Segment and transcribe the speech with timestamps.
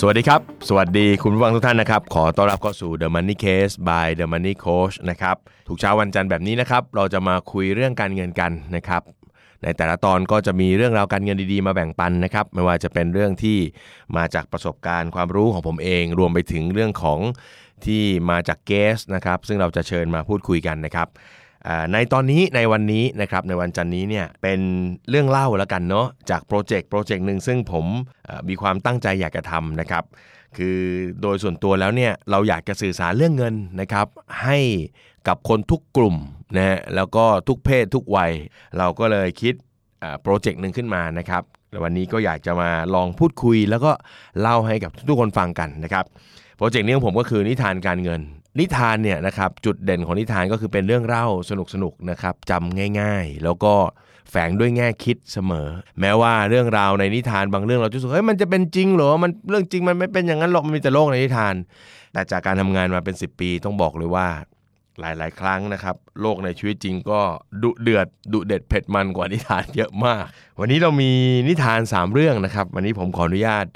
[0.00, 5.36] สวัสดีครับ สวัสดีคุณผู้ฟังทุกท่านนะครับ ขอต้อนรับเข้าสู่ The Money Case by The Money Coach นะครับ
[5.68, 9.02] ทุกเช้าวันจันทร์แบบนี้นะครับ เราจะมาคุยเรื่องการเงินกันนะครับ
[9.62, 13.58] ในแต่ละตอนก็จะมีเรื่องราวการเงินดีๆ มาแบ่งปันนะครับ ไม่ว่าจะเป็นเรื่องที่
[14.16, 17.20] มาจากประสบการณ์ความรู้ของผมเอง รวมไปถึงเรื่องของ
[17.86, 21.08] ที่มาจาก guest นะครับ ซึ่งเราจะเชิญมาพูดคุยกันนะครับ
[21.92, 24.60] ในตอนนี้ในวันนี้นะครับในวันจันทร์นี้เนี่ยเป็น
[25.10, 27.86] เรื่องเล่าแล้วกันเนาะจาก project project หนึ่งซึ่งผม
[28.48, 30.04] มีความตั้งใจอยากจะทำนะครับ
[30.56, 30.78] คือ
[31.22, 34.06] โดยส่วนตัวแล้วเนี่ยเราอยากจะสื่อสารเรื่องเงินนะครับ
[34.42, 34.58] ให้
[35.28, 36.16] กับคนทุกกลุ่ม
[36.56, 38.32] นะฮะแล้วก็ทุกเพศทุกวัย
[38.78, 39.54] เราก็เลยคิด
[40.22, 41.42] โปรเจกต์หนึ่งขึ้นมานะครับ
[41.84, 43.92] วันนี้ก็อยากจะมาลองพูดคุย แล้วก็
[44.40, 46.04] เล่าให้กับทุกคนฟังกันนะครับ
[46.56, 48.20] โปรเจกต์นี้ของผมก็คือนิทานการเงิน
[48.60, 53.74] นิทานเนี่ยนะครับจุดเด่นของนิทานก็คือเป็นเรื่องเล่าสนุกๆนะครับจำง่ายๆ แล้วก็
[54.30, 55.68] แฝงด้วยแง่คิดเสมอ
[56.00, 61.54] แม้ว่าเรื่องราวในนิทานบางเรื่องเราจะรู้สึกเฮ้ยมันจะเป็นจริงเหรอมันเรื่องจริงมันไม่เป็นอย่างนั้นหรอกมันมีแต่โลกในนิทาน
[62.12, 64.28] แต่จากการทำงานมาเป็น 10 ปีต้องบอกเลยว่า
[65.00, 67.20] หลาย ๆ ครั้งนะครับ โลกในชีวิตจริงก็
[67.62, 70.24] ดุเดือดดุเด็ดเผ็ดมันกว่านิทานเยอะมาก
[70.60, 71.10] วันนี้เรามี
[71.48, 73.66] นิทาน 3 เรื่องนะครับ วันนี้ผมขออนุญาต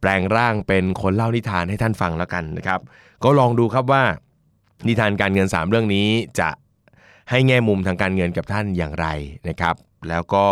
[0.00, 2.80] แปลงร่างเป็นคนเล่านิทานให้ท่านฟังแล้วกันนะครับ
[3.24, 4.02] ก็ลองดูครับว่า
[4.86, 6.08] นิทานการเงิน 3 เรื่องนี้
[6.40, 6.50] จะ
[7.30, 9.06] ให้แง่มุมทางการเงินกับท่านอย่างไร
[9.48, 9.74] นะครับ
[10.08, 10.46] แล้วก็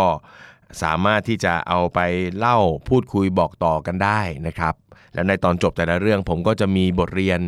[0.83, 1.99] สามารถที่จะเอาไป
[2.37, 2.57] เล่า
[2.89, 4.73] พูดคุยบอกต่อกันได้นะครับ
[5.13, 7.39] แล้วในตอนจบแต่ละเรื่องผมก็จะมีบทเรียน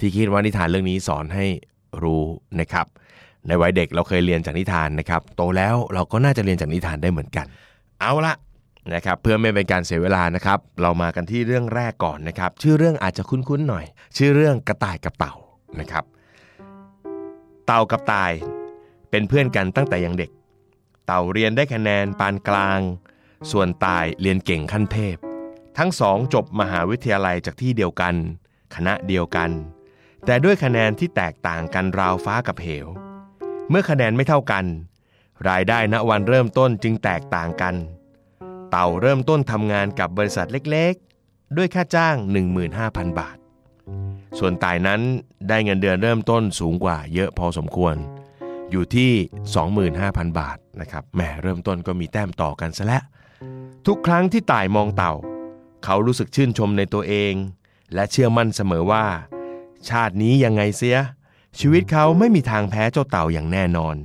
[0.00, 1.46] ที่คิดว่านิทานเรื่องนี้สอนให้
[2.02, 2.24] รู้
[2.60, 2.86] นะครับ
[3.46, 7.46] ในวัยเด็กเราเคยเรียนจากนิทานนะครับ โตแล้วเราก็น่าจะเรียนจากนิทานได้เหมือนกัน
[8.00, 8.34] เอาละ
[8.94, 13.84] นะครับเพื่อไม่เป็นการเสียเวลานะครับ เรามากันที่เรื่องแรกก่อนนะครับ ชื่อเรื่องอาจจะคุ้นๆหน่อย
[14.16, 15.34] ชื่อเรื่องกระต่ายกับเต่า
[15.80, 16.04] นะครับ
[17.72, 18.32] เต่ากับตาย
[19.10, 20.30] เป็นเพื่อนกันตั้งแต่ยังเด็ก
[21.06, 22.80] เต่าเรียนได้คะแนนปานกลาง
[23.50, 25.16] ส่วนตายเรียนเก่งขั้นเทพ
[25.78, 28.14] ทั้งสองจบมหาวิทยาลัยจากที่เดียวกัน
[28.74, 29.50] คณะเดียวกัน
[30.26, 32.86] แต่ด้วยคะแนนที่แตกต่างกันราวฟ้ากับเหว
[33.68, 34.64] เมื่อคะแนนไม่เท่ากัน
[35.48, 37.74] รายได้ณวันเริ่มต้นจึงแตกต่างกัน
[38.70, 42.16] เต่าเริ่มต้นทำงานกับบริษัทเล็กๆ ด้วยค่าจ้าง
[42.66, 43.39] 15,000 บาท
[44.38, 45.00] ส่วนตายนั้น
[45.48, 47.96] ได้เงินเดือนเริ่มต้นสูงกว่าเยอะพอสมควร
[48.70, 49.12] อยู่ที่
[49.74, 53.02] 25,000 บาทนะครับแหมเริ่มต้นก็มีแต้มต่อกันซะแล้ว
[53.86, 55.14] ทุกครั้งที่ตายมองเต่า
[55.84, 57.32] เขารู้สึกชื่นชมในตัวเอง
[57.94, 59.06] และเชื่อมั่นเสมอว่า
[59.88, 60.96] ชาตินี้ยังไงเสีย
[61.58, 63.96] ชีวิตเขาไม่มีทางแพ้เจ้าเต่าอย่างแน่นอน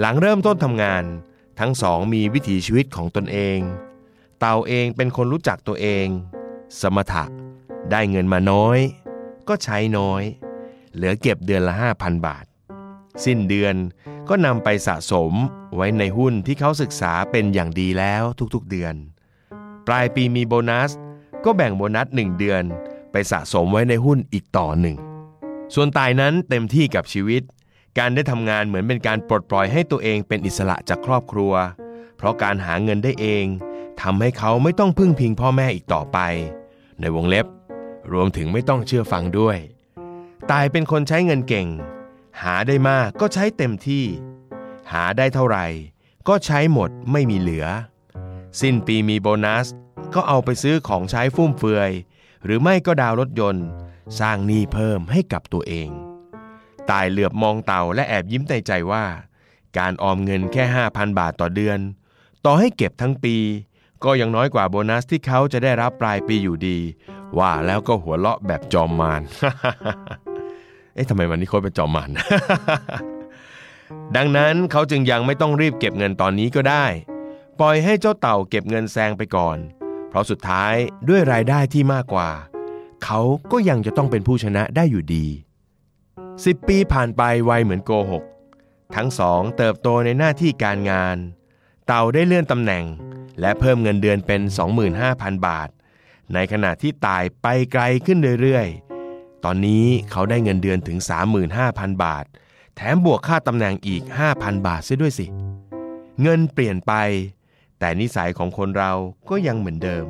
[0.00, 1.04] หลังเริ่มต้นทำงาน
[1.60, 3.58] ทั้งสองมีวิถีชีวิตของตนเอง
[4.40, 6.06] เต่าเองเป็นคนรู้จักตัวเอง
[6.80, 7.24] สมถะ
[7.90, 8.78] ได้เงินมาน้อย
[9.48, 10.22] ก็ใช้น้อย
[10.94, 12.44] เหลือเก็บเดือนละ 5,000 บาท
[13.24, 13.74] สิ้นเดือน
[14.28, 15.32] ก็นำไปสะสม
[15.76, 18.22] ไว้ในหุ้นที่เขาศึกษาเป็นอย่างดีแล้ว
[18.54, 18.94] ทุกๆเดือน
[19.86, 20.90] ปลายปีมีโบนัส
[21.44, 22.62] ก็แบ่งโบนัส 1 เดือน
[23.12, 24.96] ไปสะสมไว้ในหุ้นอีกต่อหนึ่ง
[25.74, 27.42] ส่วนตายนั้นเต็มที่กับชีวิต
[27.98, 31.52] การได้ทำงานเหมือนเป็นการปลดปล่อยให้ตัวเองเป็นอิสระจากครอบครัว
[32.16, 33.44] เพราะการหาเงินได้เอง
[34.02, 36.18] ทำให้เขาไม่ต้องพึ่งพิงพ่อแม่อีกต่อไป
[37.00, 37.46] ในวงเล็บ
[38.12, 39.58] รวมถึงไม่ต้องเชื่อฟังด้วย
[40.50, 41.68] ตายเป็นคนใช้เงินเก่ง
[42.42, 44.04] หาได้มากก็ใช้เต็มที่
[44.92, 45.66] หาได้เท่าไหร่
[46.28, 47.66] ก็ใช้หมดไม่มีเหลือ
[48.60, 49.66] สิ้นปีมีโบนัส
[50.14, 51.90] ก็เอาไปซื้อของใช้ฟุ่มเฟือย
[52.44, 53.66] หรือไม่ก็ดาวรถยนต์
[54.20, 55.88] สร้างหนี้เพิ่มให้กับตัวเอง
[56.90, 59.04] ตายเหลือบมองเต่าและแอบยิ้มในใจว่า
[59.78, 61.78] การออมเงินแค่ 5,000 บาทต่อเดือน
[62.44, 63.36] ต่อให้เก็บทั้งปี
[64.04, 66.78] ก็ยังน้อยกว่าโบนัสที่เขาจะได้รับปลายปีอยู่ดี
[67.38, 69.22] ว่าแล้วก็หัวเราะแบบจอมมาร
[70.94, 72.10] เอ๊ะทำไมวันนี้โค้ดเป็นจอมมาร
[74.16, 76.84] ดังนั้นเขาจึงยังไม่ต้องรีบเก็บเงินตอนนี้ก็ได้
[77.60, 79.58] ปล่อยให้เจ้าเต่าเก็บเงินแซงไปก่อน
[80.08, 80.74] เพราะสุดท้าย
[81.08, 82.30] ด้วยรายได้ที่มากกว่า
[83.04, 83.20] เขา
[83.52, 85.26] ก็ยังจะต้องเป็นผู้ชนะได้อยู่ดี
[85.98, 88.24] 10ปีผ่านไปไวเหมือนโกหก
[88.96, 91.16] ทั้งสองเติบโตในหน้าที่การงาน
[91.86, 92.84] เต่าได้เลื่อนตำแหน่ง
[93.40, 94.40] และเพิ่มเงินเดือนเป็น
[94.94, 95.68] 25,000 บาท
[96.32, 100.98] ในขณะที่ตายไปไกลขึ้นเรื่อยๆ ตอนนี้เขาได้เงินเดือนถึง
[101.50, 102.24] 35,000 บาท
[102.76, 104.02] แถมบวกค่าตำแหน่งอีก
[104.34, 105.26] 5,000 บาทเสียด้วยสิ
[106.22, 106.92] เงินเปลี่ยนไป
[107.78, 108.92] แต่นิสัยของคนเรา
[109.30, 110.06] ก็ยังเหมือนเดิม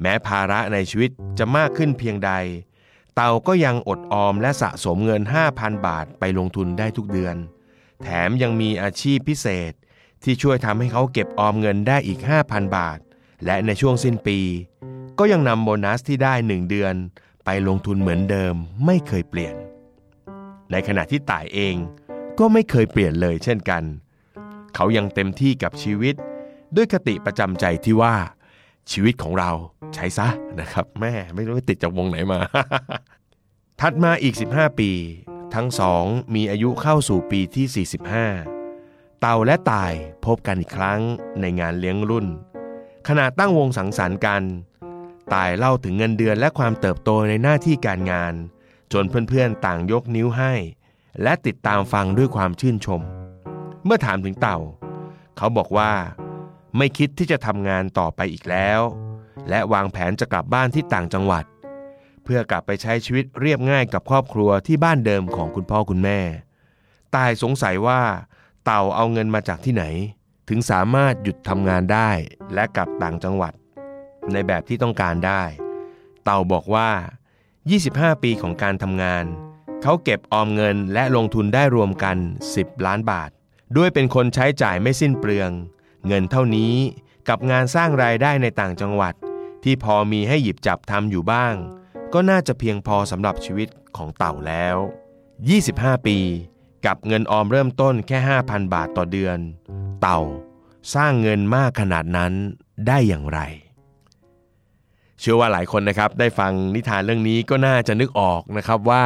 [0.00, 2.32] แม้ภาระในชีวิตจะมากขึ้นเพียงใด
[3.14, 5.22] เต่าก็ยังอดออมและสะสมเงิน
[5.54, 7.36] 5,000 บาทไปลงทุนได้ทุกเดือน
[8.02, 9.72] แถมยังมีอาชีพพิเศษ
[10.22, 12.98] ที่ช่วยทำให้เขาเก็บออมเงินได้อีก 5,000 บาท
[13.44, 14.38] และในช่วงสิ้นปี
[15.18, 16.94] ก็ยังนำโบนัสที่ได้ 1 เดือน
[17.44, 18.54] ไปลงทุนเหมือนเดิม
[18.86, 19.54] ไม่เคยเปลี่ยน
[20.70, 21.74] ในขณะที่ต่ายเอง
[22.38, 23.82] ก็ไม่เคยเปลี่ยนเลยเช่นกัน
[24.74, 26.14] เขายังเต็มที่กับชีวิต
[26.76, 28.14] ด้วยคติประจำใจที่ว่า
[28.90, 29.50] ชีวิตของเรา
[29.94, 30.28] ใช้ซะ
[30.60, 32.40] นะครับ แม่ไม่รู้ว่าติดจากวงไหนมา
[33.80, 34.90] ถัดมาอีก 15 ปี
[35.54, 37.86] ทั้งสองมีอายุเข้าสู่ปีที่
[38.52, 39.92] 45 เต่าและตาย
[40.24, 41.00] พบกันอีกครั้ง
[41.40, 42.26] ในงานเลี้ยงรุ่น
[43.08, 44.42] ขณะตั้งวงสังสรรค์กัน
[45.32, 48.34] ตายเล่าถึงเงินเดือนและความเติบโตในหน้าที่การงาน
[48.92, 50.52] จนเพื่อนๆต่างยกนิ้วให้
[51.22, 53.00] และติดตามฟังด้วยความชื่นชม
[53.84, 54.58] เมื่อถามถึงเต่า
[55.36, 55.92] เขาบอกว่า
[56.76, 58.80] ไม่คิดที่จะทำงานต่อไปอีกแล้ว
[59.48, 61.44] และวางแผนจะกลับบ้านที่ต่างจังหวัด
[62.24, 66.20] เพื่อกลับไปใช้ชีวิตเรียบง่ายกับครอบครัวที่บ้านเดิมของคุณพ่อคุณแม่
[67.16, 68.02] ตายสงสัยว่า
[68.64, 69.84] เต่าเอาเงินมาจากที่ไหน
[70.48, 72.10] ถึงสามารถหยุดทำงานได้
[72.54, 73.52] และกลับต่างจังหวัด
[74.32, 75.42] ในแบบที่ต้องการได้
[76.24, 76.90] เต่าบอกว่า
[77.56, 79.24] 25 ปีของการทำงาน
[79.82, 82.16] เขาเก็บออมเงินและลงทุนได้รวมกัน
[82.52, 83.30] 10 ล้านบาท
[83.76, 85.50] ด้วยเป็นคนใช้จ่ายไม่สิ้นเปลือง
[86.06, 86.74] เงินเท่านี้
[87.28, 89.14] กับงานสร้างรายได้ในต่างจังหวัด
[89.64, 91.54] ที่พอมีให้หยิบจับทำอยู่บ้าง
[92.12, 94.76] ก็น่าจะเพียงพอสำหรับชีวิตของเต่าแล้ว
[95.42, 96.18] 25 ปี
[96.86, 99.38] กับเงินออมเริ่มต้นแค่ 5,000 บาทต่อเดือน
[100.00, 100.20] เต่า
[100.94, 102.32] สร้างเงินมากขนาดนั้น
[102.86, 103.40] ได้อย่างไร
[105.20, 109.04] เชื่อว่าหลายคนนะครับได้ฟังนิทานเรื่องนี้ก็น่าจะนึกออกนะครับว่า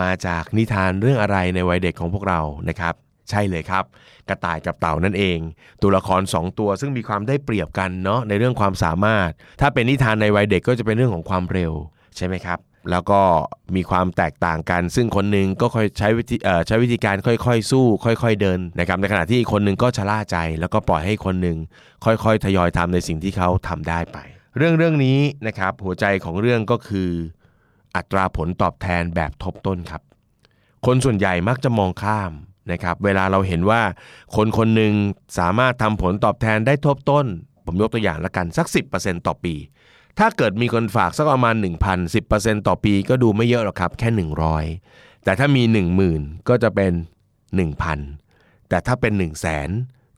[0.00, 2.94] มาจากนิทานเรื่องอะไรในวัยเด็กของพวกเรานะครับ
[3.30, 3.84] ใช่เลยครับ
[4.28, 5.38] กระต่ายกับเต่านั่นเอง
[5.82, 11.72] ตัวละคร 2 ตัวซึ่งมีความได้เปรียบกันเนาะในเรื่องความสามารถ ถ้าเป็นนิทานในวัยเด็กก็จะเป็นเรื่องของความเร็ว
[12.16, 12.58] ใช่ไหมครับ
[12.90, 13.20] แล้วก็
[13.76, 21.58] มีความแตกต่างกัน ซึ่งคนหนึ่งก็ค่อยใช้วิธีใช้วิธีการค่อยๆ สู้ ค่อย ๆ เดินนะครับในขณะที่อีกคนหนึ่งก็ชะล่าใจ แล้วก็ปล่อยให้คนหนึ่ง
[22.04, 24.18] ค่อยๆ ทยอยทำในสิ่งที่เขาทำได้ไป
[24.56, 27.10] เรื่องเรื่องนี้นะครับหัวใจของเรื่องก็คือ
[27.96, 30.02] อัตราผลตอบแทนแบบทบต้นครับ
[30.86, 32.32] คนส่วนใหญ่มักจะมองข้าม
[32.72, 33.82] นะครับเวลาเราเห็นว่า
[34.36, 34.92] คนคนหนึ่ง
[35.38, 37.26] สามารถทำผลตอบแทนได้ทบต้น
[37.66, 38.66] ผมยกตัวอย่างละกันสัก
[38.96, 39.54] 10%ต่อปี
[40.18, 44.08] ถ้าเกิดมีคนฝากสักประมาณ 1,000 10%ต่อปีก็ดูไม่เยอะหรอกครับแค่
[44.66, 45.62] 100 แต่ถ้ามี
[46.06, 46.92] 10,000 ก็จะเป็น
[47.60, 49.68] 1,000 แต่ถ้าเป็น 1 0 0 0 0แสน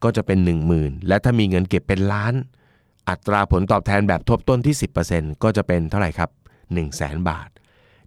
[0.02, 0.38] ก็จะเป็น
[0.72, 2.34] 10,000 และถ้ามีเงินเก็บเป็นล้าน
[3.08, 4.74] อัตราผลตอบแทนแบบทบต้นที่
[5.08, 7.48] 10%ก็จะเป็นเท่าไหร่ครับ 1 0 0 0 0แสนบาท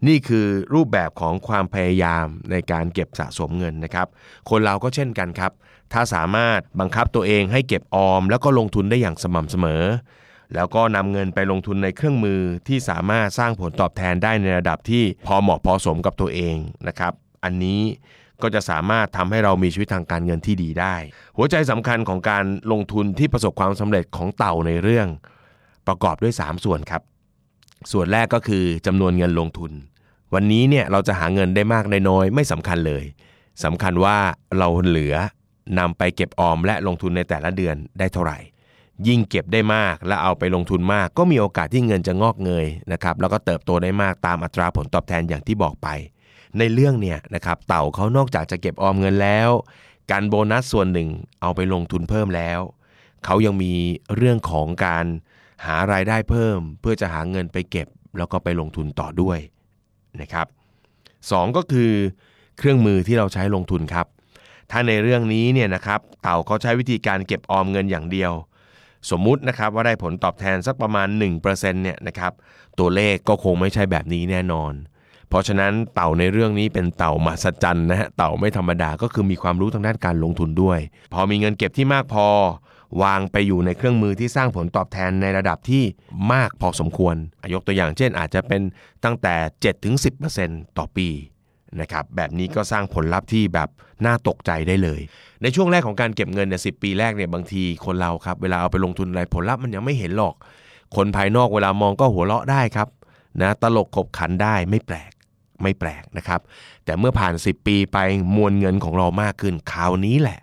[0.07, 4.07] นี่คือรูปแบบของความพยายามในการเก็บสะสมเงินนะครับ
[4.49, 5.51] คนเราก็เช่นกันครับ
[5.93, 9.83] ถ้าสามารถบังคับตัวเองให้เก็บออม แล้วก็ลงทุนได้อย่างสม่ำเสมอ
[10.55, 16.55] แล้วก็นำเงินไปลงทุนในเครื่องมือที่สามารถสร้างผลตอบแทนได้ในระดับที่พอเหมาะพอสมกับตัวเอง
[16.87, 17.13] นะครับ
[17.43, 17.81] อันนี้
[18.41, 20.95] ก็จะสามารถทำให้เรามีชีวิตทางการเงินที่ดีได้
[21.37, 25.07] หัวใจสำคัญของการลงทุนที่ประสบความสำเร็จของเต่าในเรื่อง
[25.87, 27.01] ประกอบด้วย 3 ส่วนครับ
[27.91, 29.71] ส่วนแรกก็คือจำนวนเงินลงทุน
[30.33, 33.03] วันนี้เนี่ยเราจะหาเงินได้มากได้น้อยไม่สำคัญเลย
[33.63, 34.17] สำคัญว่า
[34.57, 35.15] เราเหลือ
[35.79, 38.37] นำไปเก็บออมและลงทุนในแต่ละเดือนได้เท่าไหร่
[39.07, 45.87] ยิ่งเก็บได้มากและเอาไปลงทุนมาก ก็มีโอกาสที่เงินจะงอกเงยนะครับแล้วก็เติบโตได้มากตามอัตราผลตอบแทนอย่างที่บอกไป
[46.59, 49.49] ในเรื่องเนี่ยนะครับเต่าเขานอกจากจะเก็บออมเงินแล้ว
[50.11, 51.09] การโบนัสส่วนหนึ่ง
[51.41, 52.59] เอาไปลงทุนเพิ่มแล้ว
[53.25, 53.73] เขายังมี
[54.15, 55.05] เรื่องของการ
[55.65, 59.39] หารายได้เพิ่ม เพื่อจะหาเงินไปเก็บ แล้วก็ไปลงทุนต่อด้วย
[60.21, 60.47] นะครับ
[61.31, 61.91] สองก็คือ
[62.57, 64.07] เครื่องมือที่เราใช้ลงทุนครับ
[64.71, 68.31] ถ้าในเรื่องนี้เนี่ยนะครับเต่าเขาใช้วิธีการเก็บออมเงินอย่างเดียว
[69.09, 71.45] สมมุตินะครับว่าได้ผลตอบแทนสักประมาณ1%
[71.83, 72.31] เนี่ยนะครับ
[72.79, 74.73] ตัวเลขก็คงไม่ใช่แบบนี้แน่นอน
[75.29, 80.79] เพราะฉะนั้นเต่าในเรื่องนี้เป็นเต่ามหัศจรรย์นะฮะเต่าไม่ธรรมดาก็คือมีความรู้ทางด้านการลงทุนด้วย
[81.13, 82.27] พอมีเงินเก็บที่มากพอ
[83.03, 85.83] วางไปอยู่ในเครื่องมือที่สร้างผลตอบแทนในระดับที่
[86.33, 87.15] มากพอสมควร
[87.53, 88.61] ยกตัวอย่างเช่นอาจจะเป็น
[89.03, 89.35] ตั้งแต่
[90.25, 91.09] 7-10%ต่อปี
[91.81, 93.69] นะครับแบบนี้ก็สร้างผลลัพธ์ที่แบบ
[94.05, 95.01] น่าตกใจได้เลย
[95.41, 100.35] ในช่วงแรกของการเก็บเงินเนี่ยสิปีแรกเนี่ยบางทีคนเราครับเวลาเอาไปลงทุนอะไรผลลัพธ์มันยังไม่เห็นหรอก
[100.95, 102.87] คนภายนอกเวลามองก็หัวเราะได้ครับ
[103.41, 105.11] นะตลกขบขันได้ไม่แปลก
[105.61, 106.41] ไม่แปลกนะครับ
[106.85, 107.97] แต่เมื่อผ่าน 10 ปีไป
[108.35, 110.39] มวลเงินของเรามากขึ้นคราวนี้แหละ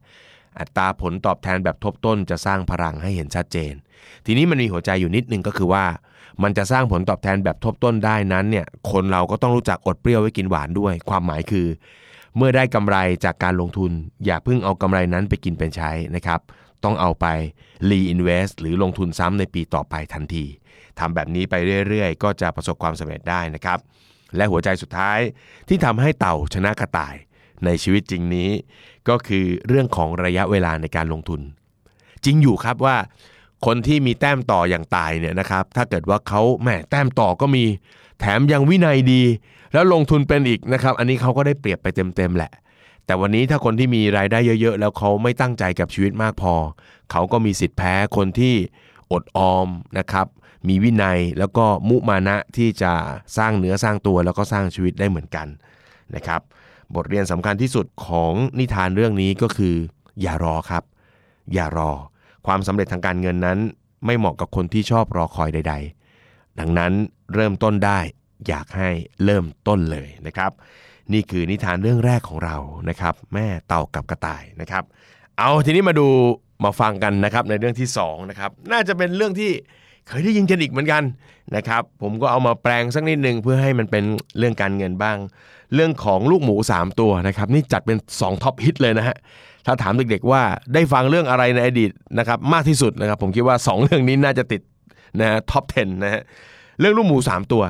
[0.59, 3.73] อัตราผลตอบแทนแบบทบต้นจะสร้างพลังให้เห็นชัดเจน
[4.26, 5.85] ทีนี้มันมีหัวใจอยู่นิดนึงก็คือว่า
[6.42, 11.66] มันจะสร้างผลตอบแทนแบบทบต้นได้นั้นเนี่ยคนเราก็ต้องรู้จักอดเปรี้ยวไว้กินหวานด้วย ความหมายคือ
[12.37, 13.90] เมื่อได้กำไรจากการลงทุน
[14.25, 16.40] อย่าเพิ่งเอากำไรนั้นไปกินเป็นใช้นะครับ
[16.85, 17.26] ต้องเอาไป
[17.90, 20.45] reinvest หรือลงทุนซ้ำในปีต่อไปทันที
[20.99, 21.54] ทำแบบนี้ไป
[21.88, 23.78] เรื่อยๆ ก็จะประสบความสำเร็จได้นะครับ
[24.37, 25.19] และหัวใจสุดท้าย
[25.69, 27.15] ที่ทำให้เต่าชนะกระต่าย
[27.65, 28.51] ในชีวิตจริงนี้
[29.09, 31.41] ก็คือเรื่องของระยะเวลาในการลงทุน
[32.25, 32.97] จริงอยู่ครับว่า
[33.67, 37.65] คนที่มีแต้มต่ออย่างตายเนี่ยนะครับ ถ้าเกิดว่าเขาแหมแต้มต่อก็มี
[38.21, 39.23] แถมยังวินัยดี
[39.73, 42.53] แล้วลงทุนเป็นอีกนะครับ อันนี้เขาก็ได้เปรียบไปเต็มๆแหละ
[43.07, 46.55] แต่วันนี้ถ้าคนที่มีรายได้เยอะๆ แล้วเขาไม่ตั้งใจกับชีวิตมากพอ
[47.11, 48.55] เขาก็มีสิทธิ์แพ้คนที่
[49.12, 50.27] อดออมนะครับ
[50.69, 52.92] มีวินัยแล้วก็มุมานะที่จะ
[53.37, 55.47] สร้างเนื้อสร้างตัวแล้วก็สร้างชีวิตได้เหมือนกัน
[56.14, 56.40] นะครับ
[56.95, 59.75] บทเรียนสำคัญที่สุดของนิทานเรื่องนี้ก็คือ
[60.21, 60.83] อย่ารอครับ
[61.52, 61.90] อย่ารอ
[62.47, 63.59] ความสำเร็จทางการเงินนั้น
[64.07, 65.75] ไม่เหมาะกับคนที่ชอบรอคอยใด
[66.16, 66.92] ๆ ดังนั้น
[67.35, 67.99] เริ่มต้นได้
[68.49, 68.88] อยากให้
[69.25, 70.50] เริ่มต้นเลยนะครับ
[71.12, 72.57] นี่คือนิทานเรื่องแรกของเรา
[72.88, 74.85] นะครับ แม่เต่ากับกระต่ายนะครับ
[75.38, 76.09] เอาทีนี้มาดู
[76.64, 79.52] มาฟังกันนะครับในเรื่องที่2นะครับน่าจะเป็นเรื่องที่
[80.09, 81.02] เคยได้ยินกันอีกเหมือนกัน
[81.56, 84.04] นะครับผมก็เอามาแปลงสักนิดนึงเพื่อให้มันเป็น
[84.38, 85.16] เรื่องการเงินบ้าง
[85.75, 89.16] เรื่องของลูกหมู 3 ตัวนะครับนี่จัดเป็น 2 top hit เลยนะฮะ
[89.66, 90.42] ถ้าถามเด็กๆว่า
[90.75, 94.62] ได้ฟังเรื่องอะไรในอดีตนะครับมากที่สุดนะครับผมคิดว่า 2 เรื่องนี้น่าจะติด
[95.21, 96.23] นะฮะ top 10 นะฮะ
[96.80, 97.62] เรื่องลูกหมู 3 ตัว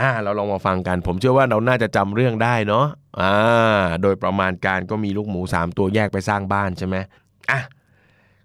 [0.00, 2.86] อ่าเราลองมาฟังกัน ผมเชื่อว่าเราน่าจะจำเรื่องได้เนาะ
[3.20, 6.96] อ่าโดยประมาณการก็มีลูกหมู 3 ตัวแยกไปสร้างบ้านใช่ไหม
[7.50, 7.60] อะ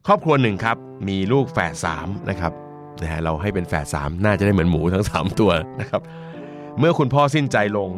[0.08, 0.78] ครอบครัวหนึ่งครับ
[1.08, 2.65] มีลูกแฝดสามนะครับ
[3.02, 6.02] นะฮะเราให้เป็นแฝดสามน่าจะได้เหมือนหมูทั้ง 3 ตัวนะครับ
[6.80, 7.90] เมื่อคุณพ่อสิ้นใจลง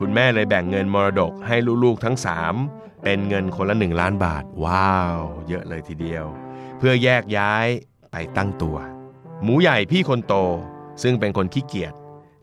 [0.00, 2.16] คุณแม่เลยแบ่งเงินมรดกให้ลูกๆทั้ง
[2.58, 5.18] 3 เป็นเงินคนละ 1 ล้านบาท ว้าว
[5.48, 6.24] เยอะเลยทีเดียว
[6.78, 7.66] เพื่อแยกย้าย
[8.12, 8.76] ไปตั้งตัว
[9.42, 10.34] หมูใหญ่พี่คนโต
[11.02, 11.94] ซึ่งเป็นคนขี้เกียจ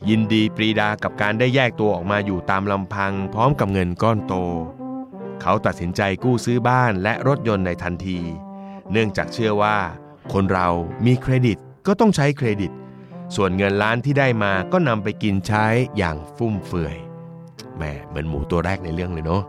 [0.10, 4.34] ยินดีปรีดากับการได้แยกตัวออกมาอยู่ตามลำพัง พร้อมกับเงินก้อนโต
[5.42, 8.20] เขาตัดสินใจกู้ซื้อบ้านและรถยนต์ในทันที
[8.92, 9.78] เนื่องจากเชื่อว่า
[10.34, 10.68] คนเรา
[11.06, 12.72] มีเครดิต ก็ต้องใช้เครดิต
[13.36, 15.66] ส่วนเงินล้านที่ได้มาก็นำไปกินใช้
[15.98, 16.98] อย่างฟุ่มเฟือย
[17.76, 19.44] แหมเหมือนหมูตัวแรกในเรื่องเลยเนาะ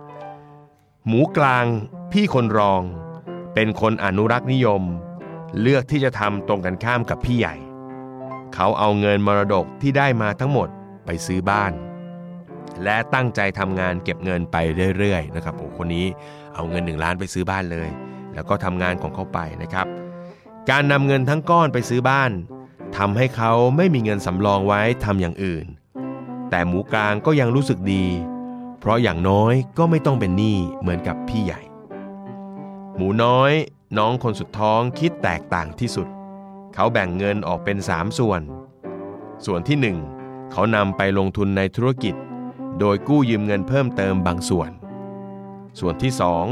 [1.06, 1.66] หมูกลาง
[2.12, 2.82] พี่คนรอง
[3.54, 4.82] เป็นคนอนุรักษ์นิยม
[5.60, 7.54] เลือกที่จะทำตรงกันข้ามกับพี่ใหญ่
[8.54, 10.68] เขาเอาเงินมรดกที่ได้มาทั้งหมด
[11.06, 11.72] ไปซื้อบ้าน
[12.84, 14.56] และตั้งใจทำงานเก็บเงินไป
[14.98, 16.06] เรื่อยๆนะครับโอ้คนนี้
[16.54, 17.88] เอาเงินหนึ่งล้านไปซื้อบ้านเลย
[18.34, 19.86] แล้วก็ทำงานของเขาไปนะครับ
[20.70, 22.32] การนำเงินทั้งก้อนไปซื้อบ้าน
[22.96, 25.66] ทำให้เขาไม่มีเงินสำรองไว้ทำอย่างอื่น
[26.50, 28.06] แต่หมูกลางก็ยังรู้สึกดี
[28.80, 31.60] เพราะอย่างน้อยก็ไม่ต้องเป็นหนี้เหมือนกับพี่ใหญ่
[32.96, 33.52] หมูน้อย
[33.98, 36.08] น้องคนสุดท้องคิดแตกต่างที่สุด
[36.74, 38.40] เขาแบ่งเงินออกเป็นสามส่วน
[39.46, 39.98] ส่วนที่หนึ่ง
[40.52, 42.14] เขานำไปลงทุนในธุรกิจ
[42.78, 44.70] โดยกู้ยืมเงินเพิ่มเติมบางส่วน
[45.78, 46.46] ส่วนที่สอง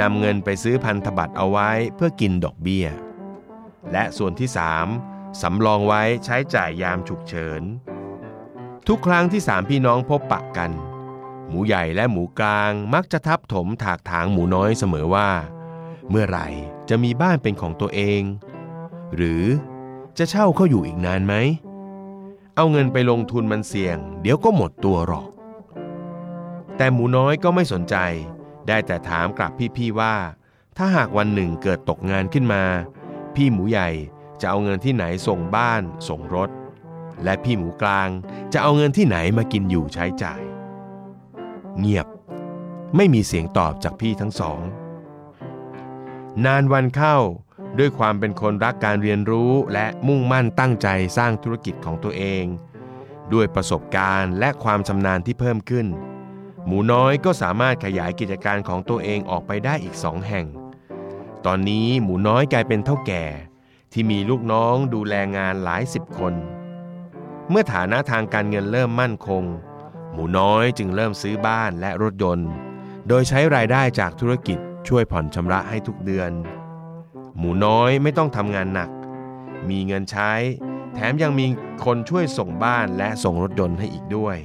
[0.00, 2.86] นำเงินไปซื้อพันธบัตรเอาไว้เพื่อกินดอกเบี้ย
[3.92, 4.86] และส่วนที่สาม
[5.42, 7.62] สำรองไว้ใช้จ่ายยามฉุกเฉิน
[8.88, 10.70] ทุกครั้งที่สามพี่น้องพบปะกัน
[11.48, 15.30] หมูใหญ่และหมูกลางมักจะทับถมถากถางหมูน้อยเสมอว่า
[16.10, 16.48] เมื่อไหร่
[16.88, 18.22] จะมีบ้านเป็นของตัวเอง
[19.14, 19.44] หรือ
[20.18, 21.34] จะเช่าเขาอยู่อีกนานไหม
[22.56, 25.28] เอาเงินไปลงทุนมันเสี่ยง เดี๋ยวก็หมดตัวหรอก
[26.76, 27.96] แต่หมูน้อยก็ไม่สนใจ
[28.68, 30.14] ได้แต่ถามกลับพี่ๆว่า
[30.76, 32.64] ถ้าหากวันหนึ่งเกิดตกงานขึ้นมา
[33.34, 33.88] พี่หมูใหญ่
[34.40, 36.50] จะเอาเงินที่ไหนส่งบ้านส่งรถ
[37.24, 38.08] และพี่หมูกลาง
[38.52, 40.42] จะเอาเงินที่ไหนมากินอยู่ใช้จ่าย
[41.78, 42.06] เงียบ
[42.96, 44.60] ไม่มีเสียงตอบจากพี่ทั้งสอง
[46.44, 47.16] นานวันเข้า
[47.78, 52.44] ด้วยความเป็นคนรักการเรียนรู้และมุ่งมั่นตั้งใจสร้างธุรกิจของตัวเอง
[53.32, 55.86] ด้วยประสบการณ์และความชำนาญที่เพิ่มขึ้น
[56.66, 60.46] หมูน้อยก็สามารถขยายกิจการของตัวเองออกไปได้อีกสองแห่ง
[61.46, 63.24] ตอนนี้หมูน้อยกลายเป็นเท่าแก่
[63.92, 66.34] ที่มีลูกน้องดูแลงานหลายสิบคน
[67.50, 69.44] เมื่อฐานะทางการเงินเริ่มมั่นคง
[70.12, 72.50] หมูน้อยจึงเริ่มซื้อบ้านและรถยนต์
[73.08, 76.32] โดยใช้รายได้จากธุรกิจช่วยผ่อนชำระให้ทุกเดือน
[77.38, 78.90] หมูน้อยไม่ต้องทำงานหนัก
[79.68, 80.32] มีเงินใช้
[80.94, 81.46] แถมยังมี
[81.84, 84.36] คนช่วยส่งบ้านและส่งรถยนต์ให้อีกด้วย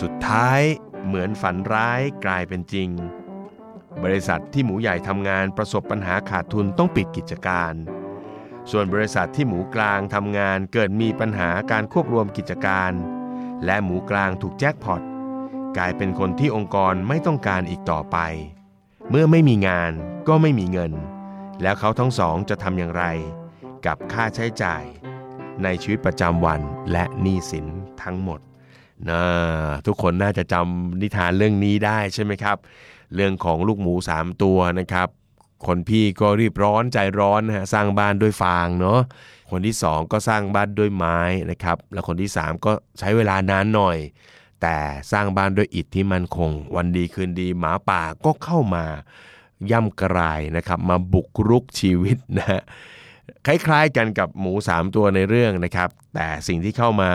[0.00, 0.60] สุดท้าย
[1.06, 2.88] เหมือนฝันร้ายกลายเป็นจริง
[4.04, 7.74] บริษัทที่หมูใหญ่ทำงานประสบปัญหาขาดทุนต้องปิดกิจการ
[8.70, 12.92] ส่วนบริษัทที่หมูกลางทำงานเกิดมีปัญหาการควบรวมกิจการ
[13.64, 15.02] และหมูกลางถูกแจ็คพอต
[15.76, 18.18] กลายเป็นคนที่องค์กรไม่ต้องการอีกต่อไป
[19.10, 19.92] เมื่อไม่มีงาน
[20.28, 20.92] ก็ไม่มีเงิน
[21.62, 23.04] แล้วเขาทั้งสองจะทำอย่างไร
[23.86, 24.82] กับค่าใช้จ่าย
[25.62, 26.60] ในชีวิตประจำวัน
[26.92, 27.66] และหนี้สิน
[28.02, 28.40] ทั้งหมด
[29.10, 29.22] นะ
[29.86, 32.56] ทุกคนน่าจะจำนิทานเรื่องนี้ได้ใช่ไหมครับ
[33.14, 35.08] เรื่องของลูกหมู 3 ตัวนะครับ
[35.66, 39.00] คนพี่ก็รีบร้อนใจร้อนนะฮะสร้างบ้านด้วยฟางเนาะ
[39.50, 41.18] คนที่ 2 ก็สร้างบ้านด้วยไม้
[41.50, 43.98] นะครับ แล้วคนที่ 3 ก็ใช้เวลานานหน่อย
[44.62, 44.76] แต่
[45.12, 48.84] สร้างบ้านด้วยอิฐที่มันคง วันดีคืนดีหมาป่าก็เข้ามา
[49.70, 52.62] ย่ำกรายนะครับ มาบุกรุกชีวิตนะฮะ
[53.46, 57.10] คล้ายๆกันกับหมู 3 ตัวในเรื่องนะครับ แต่สิ่งที่เข้ามา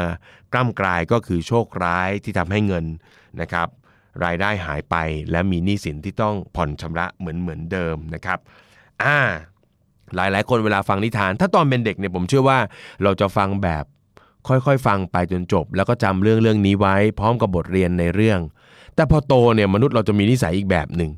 [0.54, 2.86] กล้ำกลายก็คือโชคร้ายที่ทำให้เงิน
[3.42, 3.68] นะครับ
[4.24, 4.96] รายได้หายไป
[5.32, 8.40] และมีหนี้สินที่ต้องผ่อนชำระเหมือนเหมือนเดิมนะครับ
[9.04, 9.18] อ่า
[10.16, 12.60] หลายหลายคนเวลาฟังนิทาน ถ้าตอนเป็นเด็กเนี่ยผมเชื่อว่า
[13.04, 13.86] เราจะฟังแบบ
[14.48, 18.40] ค่อยๆ ฟังไปจนจบ แล้วก็จำเรื่องเรื่องนี้ไว้ พร้อมกับบทเรียนในเรื่อง
[18.96, 21.12] แต่พอโตเนี่ยมนุษย์เราจะมีนิสัยอีกแบบหนึ่ง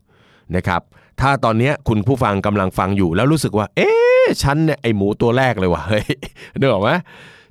[0.56, 0.82] นะครับ
[1.22, 6.06] ถ้าตอนนี้คุณผู้ฟังกำลังฟังอยู่แล้วรู้สึกว่า เอ๊ะฉันเนี่ยไอหมูตัวแรกเลยว่ะเฮ้ย
[6.60, 6.90] นึกออกไหม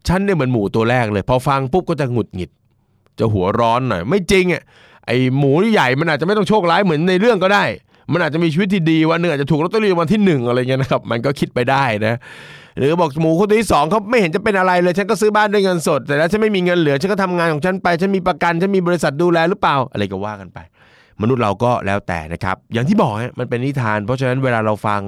[0.08, 2.50] ฉันเนี่ยเหมือนหมูตัวแรกเลย พอฟังปุ๊บก็จะหงุดหงิด
[3.18, 4.62] จะหัวร้อนหน่อยไม่จริงอะ
[5.06, 7.64] ไอหมูใหญ่มันอาจจะไม่ต้องโชคร้ายเหมือนในเรื่องก็ได้
[8.12, 12.14] มันอาจจะมีชีวิตที่ดีวันหนึ่งอาจจะถูกลอตเตอรี่วันที่หนึ่งอะไรเงี้ยนะครับ มันก็คิดไปได้นะ
[12.78, 20.58] หรือบอกหมูคนที่สองเขาไม่เห็นจะเป็นอะไรเลย ฉันก็ซื้อบ้านด้วยเงินสด แต่แล้วฉันไม่มีเงินเหลือฉันก็ทำงานของฉันไปฉันมีประกันฉันมีบริษัทดูแลหรือเปล่าอะไรก็ว่ากันไป
[21.22, 25.00] มนุษย์เราก็แล้วแต่นะครับ อย่างที่บอกฮะมันเป็นนิทาน เพราะฉะนั้นเวลาเราฟัง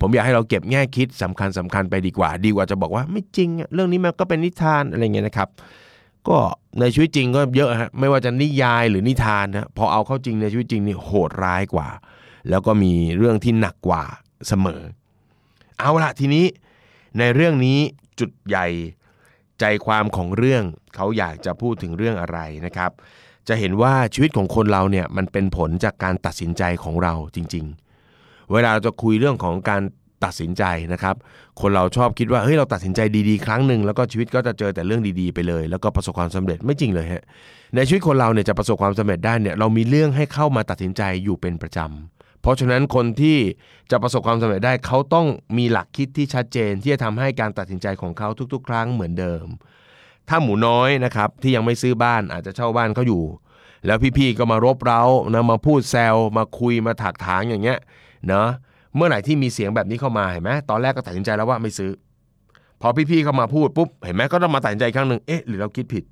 [0.00, 5.48] ผมอยากให้เราเก็บแง่คิดสำคัญสำคัญไปดีกว่า ดีกว่าจะบอกว่าไม่จริงอะเรื่องนี้มันก็เป็นนิทานอะไรเงี้ยนะครับ
[6.28, 6.36] ก็
[6.80, 11.88] ในชีวิตจริงก็เยอะฮะไม่ว่าจะนิยายหรือนิทานนะพอเอาเข้าจริงในชีวิตจริงนี่โหดร้ายกว่า
[12.48, 14.04] แล้วก็มีเรื่องที่หนักกว่า
[14.48, 14.80] เสมอ
[15.78, 16.46] เอาละทีนี้
[17.18, 17.78] ในเรื่องนี้
[18.20, 18.66] จุดใหญ่
[19.60, 20.62] ใจความของเรื่อง
[20.94, 22.90] เขาอยากจะพูดถึงเรื่องอะไรนะครับ
[23.48, 27.85] จะเห็นว่าชีวิตของคนเราเนี่ยมันเป็นผลจากการตัดสินใจของเราจริง ๆ
[28.52, 29.82] เวลาเราจะคุยเรื่องของการ
[30.24, 31.16] ตัดสินใจนะครับ
[31.60, 37.22] คนเราชอบคิดว่าเฮ้ยเราตัดสินใจดีๆ ครั้งหนึ่งแล้วก็ชีวิตก็จะเจอแต่เรื่องดีๆไปเลย แล้วก็ประสบความสำเร็จไม่จริงเลยฮะ
[37.74, 43.38] ในชีวิตคนเราเนี่ยจะประสบความสำเร็จได้เนี่ยเรามีเรื่องให้เข้ามาตัดสินใจอยู่เป็นประจำเพราะฉะนั้นคนที่
[43.90, 45.26] จะประสบความสำเร็จได้เขาต้อง
[45.58, 49.46] มีหลักคิดที่ชัดเจน ที่จะทำให้การตัดสินใจของเขาทุก ๆ ครั้งเหมือนเดิม
[50.28, 53.22] ถ้าหมูน้อยนะครับที่ยังไม่ซื้อบ้านอาจจะเช่าบ้านเขาอยู่
[53.86, 55.02] แล้วพี่ๆก็มารบเร้า
[55.34, 57.78] นะมาพูดแซวมาคุยมาถักถางอย่างเงี้ย
[58.28, 58.48] เนาะ
[58.96, 61.92] เมื่อไหร่ที่มีเสียงแบบนี้เข้ามาเห็นไหมตอนแรกก็ตัดสินใจแล้วว่าไม่ซื้อ
[62.80, 66.04] พอพี่ๆเข้ามาพูดปุ๊บเห็นไหมก็ต้องมาตัดสินใจครั้งหนึ่งเอ๊ะหรือเราคิดผิด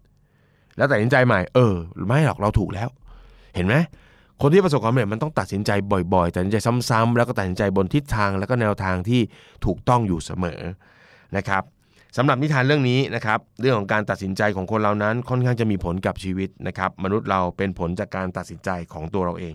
[0.77, 1.75] แล้วตัดสินใจใหม่เออ
[2.07, 2.89] ไม่หรอกเราถูกแล้ว
[3.55, 3.75] เห็นไหม
[4.41, 5.71] คนที่ประสบความสำเร็จมันต้องตัดสินใจ
[6.15, 6.57] บ่อยๆ ตัดสินใจ
[6.91, 9.21] ซ้ำๆแล้วก็ตัดสินใจบนทิศทางแล้วก็แนวทางที่
[9.65, 10.61] ถูกต้องอยู่เสมอ
[11.37, 11.63] นะครับ
[12.17, 19.55] สำหรับนิทานเรื่องนี้นะครับเรื่องของการตัดสินใจของคนเรานั้นค่อนข้างจะมีผลกับชีวิตนะครับมนุษย์เราเป็นผลจากการตัดสินใจของตัวเราเอง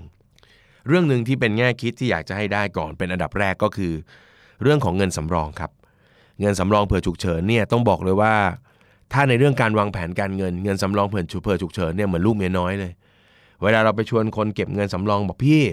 [0.87, 3.93] เรื่องหนึ่งที่เป็นแง่คิดที่อยากจะให้ได้ก่อนเป็นอันดับแรกก็คือ
[4.63, 5.71] เรื่องของเงินสำรองครับ
[6.41, 8.33] เงินสำรองเผื่อฉุกเฉินเนี่ยต้องบอกเลยว่า
[9.13, 12.91] ถ้าในเรื่องการวางแผนการเงินเงินสำรองเผื่อฉุกเผื่อฉุกเฉินเนี่ยเหมือนลูกเมียน้อยเลย
[13.63, 15.63] เวลาเราไปชวนคนเก็บเงินสำรองบอกพี่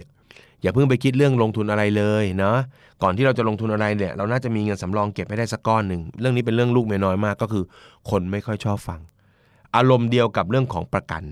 [0.62, 2.59] อย่าเพิ่งไปคิดเรื่องลงทุนอะไรเลยเนาะ
[3.03, 7.64] ก่อนที่เราจะลงทุนอะไรเนี่ย เราน่าจะมีเงินสำรองเก็บให้ได้สักก้อนหนึ่งเรื่องนี้เป็นเรื่องลูกเมียน้อยมากก็คือ
[8.11, 9.01] คนไม่ค่อยชอบฟัง
[9.77, 11.23] อารมณ์เดียวกับเรื่องของประกัน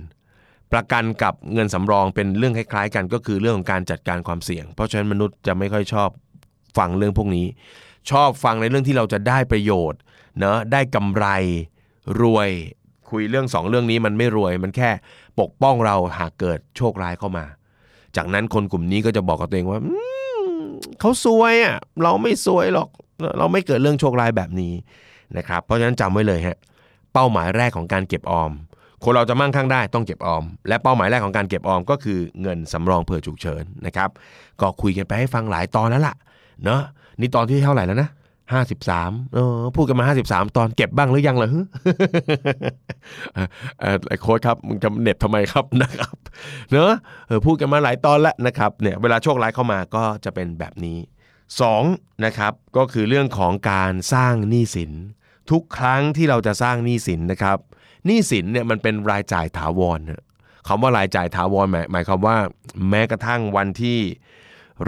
[0.75, 6.09] ประกันกับเงินสำรองเป็นเรื่องคล้ายๆ กันก็คือเรื่องของการจัดการความเสี่ยง เพราะฉะนั้นมนุษย์จะไม่ค่อยชอบ
[6.79, 7.47] ฟังเรื่องพวกนี้
[8.11, 10.01] ชอบฟังในเรื่องที่เราจะได้ประโยชน์
[10.41, 11.27] เนาะได้กำไร
[12.21, 12.51] รวย
[13.11, 14.91] คุยเรื่องสองเรื่องนี้มันไม่รวย มันแค่
[15.41, 17.45] ปกป้องเราหากเกิดโชคร้ายเข้ามา
[18.17, 19.81] จากนั้นคนกลุ่มนี้ก็จะบอกกับตัวเองว่า
[21.01, 22.89] เขาซวยอะเราไม่ซวยหรอก
[23.39, 24.73] เราไม่เกิดเรื่องโชคร้ายแบบนี้
[25.37, 26.59] นะครับ เพราะฉะนั้นจำไว้เลยฮะ
[27.13, 28.53] เป้าหมายแรกของการเก็บออม
[29.05, 34.11] คนเราจะมั่งคั่งได้ต้องเก็บออม และเป้าหมายแรกของการเก็บออมก็คือเงินสำรองเผื่อฉุกเฉินนะครับ
[34.61, 36.15] ก็คุยกันไปให้ฟังหลายตอนแล้วล่ะ
[36.65, 36.81] เนาะ
[37.21, 38.11] นี่ตอนที่เท่าไหร่แล้วนะ
[38.53, 41.51] ห้าสิบสามเออพูดกันมาห้าสิบสามตอนเก็บบ้างหรือยังเหรอ
[43.81, 46.17] เออไอ้โค้ดครับมึงจะเน็บทำไมครับนะครับ
[46.71, 46.93] เนอะ
[47.27, 50.99] เออพูดกันมาหลายตอนแล้วนะครับเนี่ยเวลาโชคร้ายเข้ามาก็จะเป็นแบบนี้
[51.61, 51.83] สอง
[52.25, 54.93] นะครับก็คือเรื่องของการสร้างหนี้สิน
[55.51, 57.59] ทุกครั้งที่เราจะสร้างหนี้สินนะครับ
[58.07, 60.23] หนี้สินเนี่ยมันเป็นรายจ่ายถาวรนะ
[60.67, 62.37] คำว่ารายจ่ายถาวรหมายหมายความว่า
[62.91, 63.99] แม้กระทั่งวันที่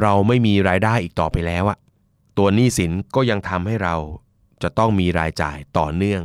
[0.01, 1.79] เราไม่มีรายได้อีกต่อไปแล้วอะ
[2.39, 3.95] ตัวหนี้สินก็ยังทำให้เรา
[4.63, 6.23] จะต้องมีรายจ่ายต่อเนื่อง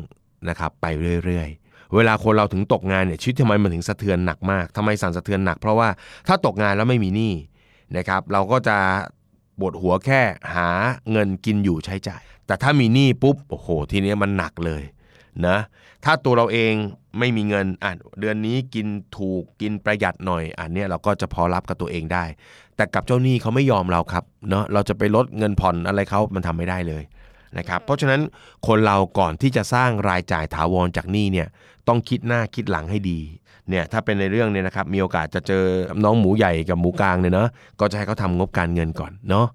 [0.49, 0.85] นะครับไป
[1.25, 5.89] เรื่อยๆ เวลาคนเราถึงตกงานเนี่ยชีวิตทำไมมันถึงสะเทือนหนักมากทำไมสั่นสะเทือนหนัก เพราะว่า
[6.27, 7.33] ถ้าตกงานแล้วไม่มีหนี้
[7.97, 8.77] นะครับ เราก็จะ
[9.59, 10.21] ปวดหัวแค่
[10.55, 10.69] หา
[11.11, 14.83] เงินกินอยู่ใช้จ่าย แต่ถ้ามีหนี้ปุ๊บโอ้โหทีเนี้ยมันหนักเลย
[15.47, 15.57] นะ
[16.05, 16.73] ถ้าตัวเราเอง
[17.19, 22.25] ไม่มีเงินอะเดือนนี้กินถูกกินประหยัดหน่อยอันเนี้ยเราก็จะพอรับกับตัวเองได้
[22.75, 27.03] แต่กับเจ้าหนี้เขาไม่ยอมเราครับเนาะเราจะไปลดเงินผ่อนอะไรเขามันทำไม่ได้เลย
[27.57, 28.21] นะครับเพราะฉะนั้น
[28.67, 31.47] คนเราก่อนที่จะสร้างรายจ่ายถาวรจากหนี้เนี่ย
[31.87, 33.19] ต้องคิดหน้าคิดหลังให้ดี
[33.69, 35.63] เนี่ยถ้าเป็นในเรื่องเนี่ยนะครับมีโอกาสจะเจอ
[36.03, 37.49] น้องหมูใหญ่กับหมูกลางเนี่ยเนาะ
[37.79, 39.47] ก็จะให้เขาทำงบการเงินก่อนเนาะ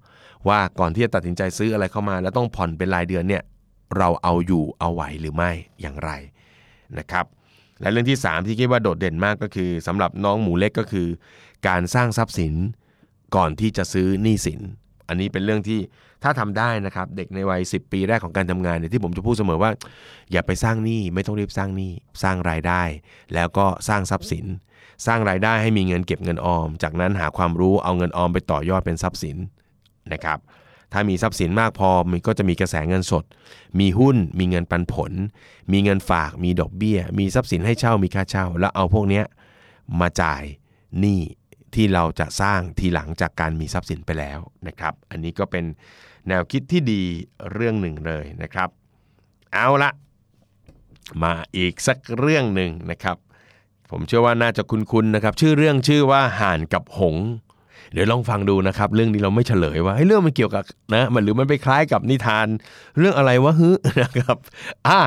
[0.49, 3.43] ว่าก่อนที่จะตัดสินใจซื้ออะไรเข้ามา แล้วต้องผ่อนเป็นรายเดือนเนี่ย
[3.97, 6.11] เราเอาอยู่เอาไหวหรือไม่อย่างไร
[6.99, 7.25] นะครับ
[7.81, 11.07] และเรื่องที่ 3 ที่คิดว่าโดดเด่นมากก็คือสำหรับน้องหมูเล็กก็คือ
[11.67, 12.53] การสร้างทรัพย์สิน
[13.35, 14.59] ก่อนที่จะซื้อหนี้สิน
[15.07, 15.79] อันนี้เป็นเรื่องที่
[16.23, 19.71] ถ้าทำได้นะครับเด็กในวัย 10 ปีแรกของการทำงานเนี่ยที่ผมจะพูดเสมอว่า
[20.31, 21.91] อย่าไปสร้างหนี้ไม่ต้องรีบสร้างหนี้
[22.23, 22.81] สร้างรายได้
[23.33, 24.45] แล้วก็สร้างทรัพย์สิน
[25.05, 29.37] สร้างรายได้ให้มีเงินเก็บเงินออม จากนั้นหาความรู้เอาเงินออมไปต่อยอดเป็นทรัพย์สิน
[30.13, 30.39] นะครับ
[30.93, 33.23] ถ้ามีทรัพย์สินมากพอมันก็จะมีกระแสเงินสด
[33.79, 35.11] มีหุ้น มีเงินปันผล
[35.71, 39.21] มีเงินฝาก มีดอกเบี้ย มีทรัพย์สินให้เช่า มีค่าเช่า แล้วเอาพวกนี้
[39.99, 40.43] มาจ่าย
[40.99, 41.21] หนี้
[41.75, 45.65] ที่เราจะสร้างทีหลังจากการมีทรัพย์สินไปแล้วนะครับ อันนี้ก็เป็น
[46.27, 47.01] แนวคิดที่ดี
[47.51, 48.69] เรื่องหนึ่งเลยนะครับ
[49.53, 49.91] เอาละ
[51.23, 53.17] มาอีกสักเรื่องหนึ่งนะครับ
[53.91, 57.15] ผมเชื่อว่าน่าจะคุ้นๆนะครับ ชื่อเรื่องชื่อว่าห่านกับหง
[57.93, 60.63] เดี๋ยวลองฟังดูนะครับ เรื่องนี้เราไม่เฉลยว่าเฮ้ยเรื่องมันเกี่ยวกับ
[60.95, 62.47] นะมันหรือมันไปคล้ายกับนิทาน
[62.97, 63.69] เรื่องอะไรวะฮึ
[64.01, 64.37] นะครับ
[64.87, 64.99] อ่า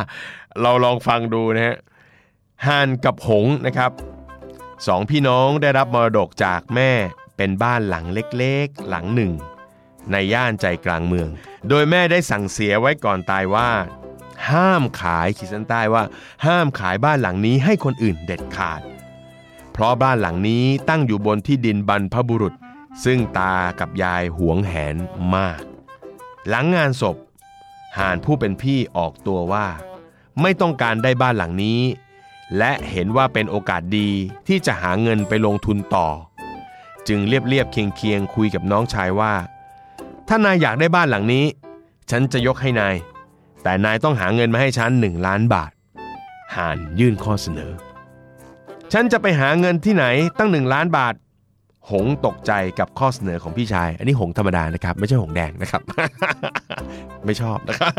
[0.63, 1.77] เราลองฟังดูนะฮะ
[2.67, 3.91] ห่านกับหงนะครับ
[4.87, 6.91] สองพี่น้องได้รับมรดกจากแม่
[7.37, 9.33] เป็นบ้านหลังเล็กๆ หลังหนึ่ง
[10.13, 11.29] ในย่านใจกลางเมือง
[11.69, 13.71] โดยแม่ได้สั่งเสียไว้ก่อนตายว่า
[14.51, 16.03] ห้ามขายขีดเส้นใต้ว่า
[16.47, 18.81] ห้ามขายบ้านหลังนี้ให้คนอื่นเด็ดขาด
[19.73, 22.55] เพราะบ้านหลังนี้ตั้งอยู่บนที่ดินบรรพบุรุษ
[23.05, 24.97] ซึ่งตากับยายหวงแหน
[25.35, 25.63] มาก
[26.49, 27.17] หลังงานศพ
[27.99, 29.67] ห่านผู้เป็นพี่ออกตัวว่า
[30.41, 31.81] ไม่ต้องการได้บ้านหลังนี้
[32.59, 34.11] และเห็นว่าเป็นโอกาสดี
[34.47, 36.09] ที่จะหาเงินไปลงทุนต่อ
[37.09, 39.35] จึงเรียบเรียบเคียงเคียงคุยกับน้องชายว่า
[40.29, 41.47] ถ้านายอยากได้บ้านหลังนี้
[42.11, 42.97] ฉันจะยกให้นาย
[43.63, 45.71] แต่นายต้องหาเงินมาให้ฉันหนึ่งล้านบาท
[46.57, 47.73] ห่านยื่นข้อเสนอ
[48.93, 50.05] ฉันจะไปหาเงินที่ไหน
[50.39, 51.15] ตั้งหนึ่งล้านบาท
[51.91, 55.83] หงตกใจกับข้อเสนอของพี่ชาย อันนี้หงธรรมดานะครับ ไม่ใช่หงแดงนะครับ
[57.25, 57.91] ไม่ชอบนะครับ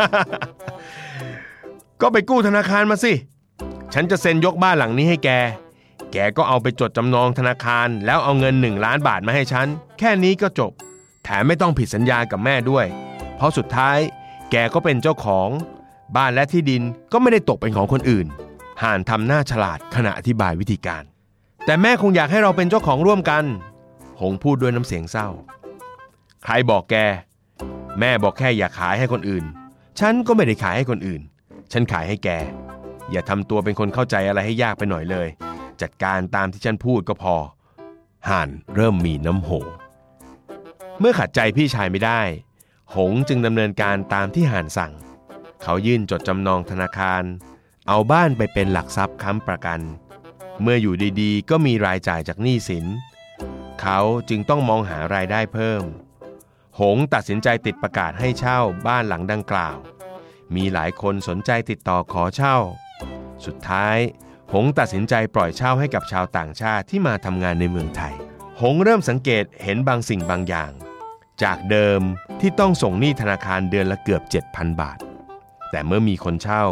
[2.01, 3.13] ก็ไปกู้ธนาคารมาสิ
[3.93, 5.29] ฉันจะเซ็นยกบ้านหลังนี้ให้แก
[6.13, 9.67] แกก็เอาไปจดจำนองธนาคาร แล้วเอาเงินหนึ่งล้านบาทมาให้ฉัน
[9.99, 10.71] แค่นี้ก็จบ
[11.23, 12.85] แถมไม่ต้องผิดสัญญากับแม่ด้วย
[13.35, 13.97] เพราะสุดท้าย
[14.51, 15.49] แกก็เป็นเจ้าของ
[16.15, 18.27] บ้านและที่ดินก็ไม่ได้ตกเป็นของคนอื่น
[18.83, 21.03] ห่านทำหน้าฉลาดขณะอธิบายวิธีการ
[21.65, 23.43] แต่แม่คงอยากให้เราเป็นเจ้าของร่วมกัน
[24.21, 25.27] หงพูดด้วยน้ำเสียงเศร้า
[26.43, 26.95] ใครบอกแก
[27.99, 29.45] แม่บอกแค่อย่าขายให้คนอื่น
[29.99, 31.21] ฉันก็ไม่ได้ขายให้คนอื่น
[31.71, 32.29] ฉันขายให้แก
[33.11, 35.27] อย่าทำตัวเป็นคนเข้าใจอะไรให้ยากไปหน่อยเลย
[35.81, 37.35] จัดการตามที่ฉันพูดก็พอ
[38.29, 39.49] ห่านเริ่มมีน้ำโห
[40.99, 42.21] เมื่อขัดใจพี่ชายไม่ได้
[42.95, 44.93] หงจึงดำเนินการตามที่ห่านสั่ง
[45.63, 47.23] เขายื่นจดจำนองธนาคาร
[47.87, 49.79] เอาบ้านไปเป็นหลักทรัพย์ค้ำประกัน
[50.61, 52.85] เมื่ออยู่ดีๆ ก็มีรายจ่ายจากหนี้สิน
[53.79, 55.83] เขาจึงต้องมองหารายได้เพิ่ม
[56.79, 59.77] หงตัดสินใจติดประกาศให้เช่าบ้านหลังดังกล่าว
[60.55, 62.57] มีหลายคนสนใจติดต่อขอเช่า
[63.45, 63.97] สุดท้าย
[64.53, 68.15] หงตัดสินใจปล่อยเช่าให้กับชาวต่างชาติที่มาทำงานในเมืองไทย
[68.61, 70.71] หงเริ่มสังเกตเห็นบางสิ่งบางอย่าง
[71.43, 72.01] จากเดิม
[72.39, 74.99] ที่ต้องส่งหนี้ธนาคารเดือนละเกือบ 7,000 บาท
[75.71, 76.63] แต่เมื่อมีคนเช่า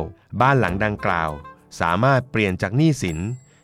[0.42, 1.32] บ้านหลังดังกล่าว
[1.82, 3.20] สามารถเปลี่ยนจากหนี้สิน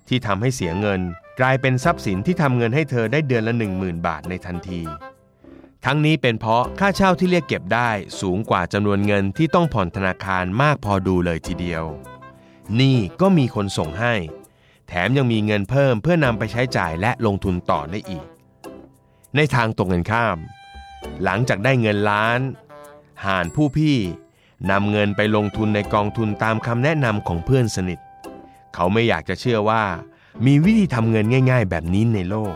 [0.07, 1.01] ที่ทำให้เสียเงิน
[1.39, 4.81] กลายเป็นทรัพย์สินที่ทำเงินให้เธอได้เดือนละ 10,000 บาทในทันที
[5.85, 7.89] ทั้งนี้เป็นเพราะค่าเช่าที่เรียกเก็บได้
[8.21, 11.83] สูงกว่าจำนวนเงินที่ต้องผ่อนธนาคารมากพอดูเลยทีเดียว
[12.79, 14.13] นี่ก็มีคนส่งให้
[14.87, 18.27] แถมยังมีเงินเพิ่มเพื่อนำไปใช้จ่ายและลงทุนต่อได้อีก
[19.35, 20.37] ในทางตรงกันข้าม
[21.23, 22.39] หลังจากได้เงินล้าน
[23.25, 23.97] ห่านผู้พี่
[24.71, 27.99] นำเงินไปลงทุนในกองทุนตามคำแนะนำของเพื่อนสนิท
[28.73, 29.83] เขาไม่อยากจะเชื่อว่า
[30.43, 32.55] มีวิธีทำเงินง่าย ๆ แบบนี้ในโลก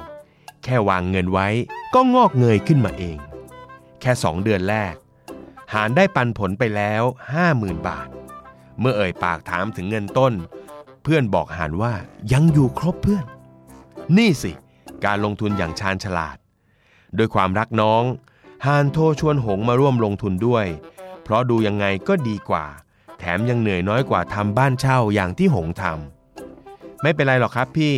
[0.63, 1.47] แค่วางเงินไว้
[1.93, 3.17] ก็งอกเงยขึ้นมาเอง
[4.01, 4.93] แค่สองเดือนแรก
[5.73, 7.03] หารได้ปันผลไปแล้ว
[7.45, 8.07] 50,000 บาท
[8.79, 10.33] เมื่อเอ่ยปากถามถึงเงินต้น
[11.03, 11.93] เพื่อนบอกหานว่า
[12.33, 13.25] ยังอยู่ครบเพื่อน
[14.17, 14.51] นี่สิ
[15.05, 16.37] การลงทุนอย่างชาญฉลาด
[17.17, 18.03] ด้วยความรักน้อง
[18.65, 20.65] ฮานโทรชวนหงมาร่วมลงทุนด้วย
[21.23, 22.65] เพราะดูยังไงก็ดีกว่า
[23.19, 26.18] แถมยังเหนื่อยน้อยกว่าทำบ้านเช่าอย่างที่หงทำ
[27.01, 27.95] ไม่เป็นไรหรอกครับพี่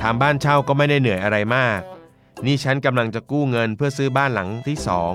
[0.00, 1.80] ทำบ้านเช่าก็ไม่ได้เหนื่อยอะไรมาก
[2.46, 5.14] นี่ฉันกำลังจะกู้เงินเพื่อซื้อบ้านหลังที่สอง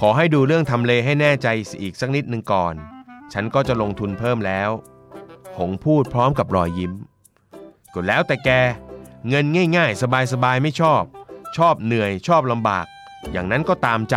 [0.00, 1.48] ขอให้ดูเรื่องทำเลให้แน่ใจ
[1.82, 2.74] อีกสักนิดหนึ่งก่อน
[3.32, 4.70] ฉันก็จะลงทุนเพิ่มแล้ว
[5.58, 6.92] หงพูดพร้อมกับรอยยิ้ม
[7.94, 8.50] ก็แล้วแต่แก
[9.28, 9.44] เงิน
[9.76, 11.02] ง่าย ๆ สบายๆไม่ชอบ
[11.56, 12.86] ชอบเหนื่อยชอบลำบาก
[13.32, 14.16] อย่างนั้นก็ตามใจ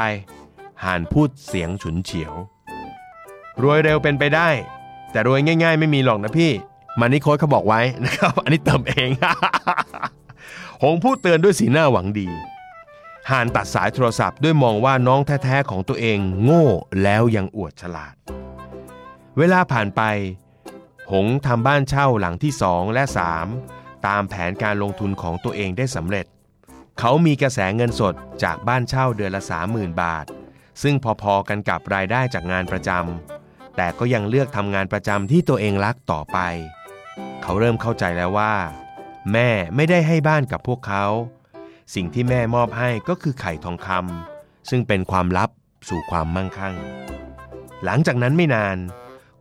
[0.83, 2.33] ห่านพูดเสียงฉุนเฉียว
[3.61, 4.49] รวยเร็วเป็นไปได้
[5.11, 6.51] แต่รวยง่าย ๆ ไม่มีหรอกนะพี่
[6.99, 9.09] มานิโค้ดเขาบอกไว้นะครับ อันนี้เติมเอง
[10.83, 12.27] หงพูดเตือนด้วยสีหน้าหวังดี
[13.29, 16.65] ห่านตัดสายโทรศัพท์ด้วยมองว่าน้องแท้ๆของตัวเองโง่
[17.03, 18.15] แล้วยังอวดฉลาด
[19.37, 20.01] เวลาผ่านไป
[21.11, 23.47] หงทำบ้านเช่าหลังที่สองและสาม
[24.07, 26.25] ตามแผนการลงทุนของตัวเองได้สำเร็จ
[26.99, 30.25] เขามีกระแสเงินสดจากบ้านเช่าเดือนละ30,000บาท
[30.81, 36.39] ซึ่งพอๆกันกับรายได้จากงานประจำแต่ก็ยังเลือกทำงานประจำที่ตัวเองรักต่อไป
[37.43, 38.53] เขาเริ่มเข้าใจแล้วว่า
[39.33, 41.05] แม่ไม่ได้ให้บ้านกับพวกเขา
[41.95, 45.49] สิ่งที่แม่มอบให้ก็คือไข่ทองคำซึ่งเป็นความลับ
[45.89, 46.75] สู่ความมั่งคั่ง
[47.83, 48.77] หลังจากนั้นไม่นาน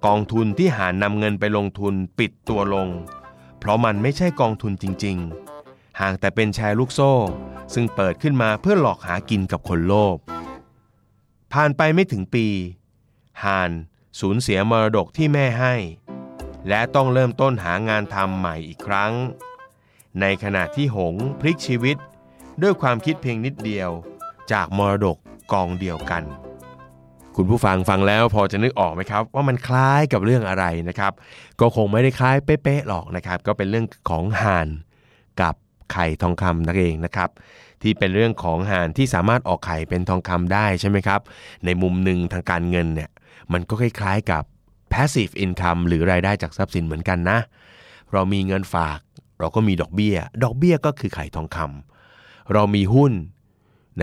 [0.07, 2.89] กองทุนที่หารนำเงินไปลงทุนปิดตัวลง
[3.59, 5.17] เพราะมันไม่ใช่กองทุนจริง
[5.59, 7.13] ๆ ห่างแต่เป็นแชร์ลูกโซ่
[7.75, 10.17] ซึ่งเปิดขึ้นมาเพื่อหลอกหากินกับคนโลภ
[11.53, 12.47] ผ่านไปไม่ถึงปี
[13.45, 13.71] หาน
[14.21, 15.75] สูญเสียมรดกที่แม่ให้
[16.69, 19.13] และต้องเริ่มต้นหางานทำใหม่อีกครั้ง
[20.21, 21.97] ในขณะที่หงพลิกชีวิต
[22.63, 23.91] ด้วยความคิดเพียงนิดเดียว
[24.53, 25.17] จากมรดก
[25.53, 26.23] กองเดียวกัน
[27.37, 31.13] คุณผู้ฟังฟังแล้วพอจะนึกออกไหมครับ ว่ามันคล้ายกับเรื่องอะไรนะครับ
[31.61, 34.69] ก็คงไม่ได้คล้ายเป๊ะๆหรอกนะครับ ก็เป็นเรื่องของห่าน
[35.41, 35.55] กับ
[35.93, 37.31] ไข่ทองคำนั่นเองนะครับ
[37.83, 41.21] ที่เป็นเรื่องของห่านที่สามารถออกไข่เป็นทองคำได้ใช่ไหมครับ
[41.65, 43.11] ในมุมหนึ่งทางการเงินเนี่ย
[43.53, 44.45] มันก็คล้ายๆกับ
[44.93, 47.39] passive income หรือรายได้จากทรัพย์สินเหมือนกันนะ
[48.13, 48.99] เรามีเงินฝาก
[49.41, 53.13] เราก็มีดอกเบี้ย ดอกเบี้ยก็คือไข่ทองคำเรามีหุ้น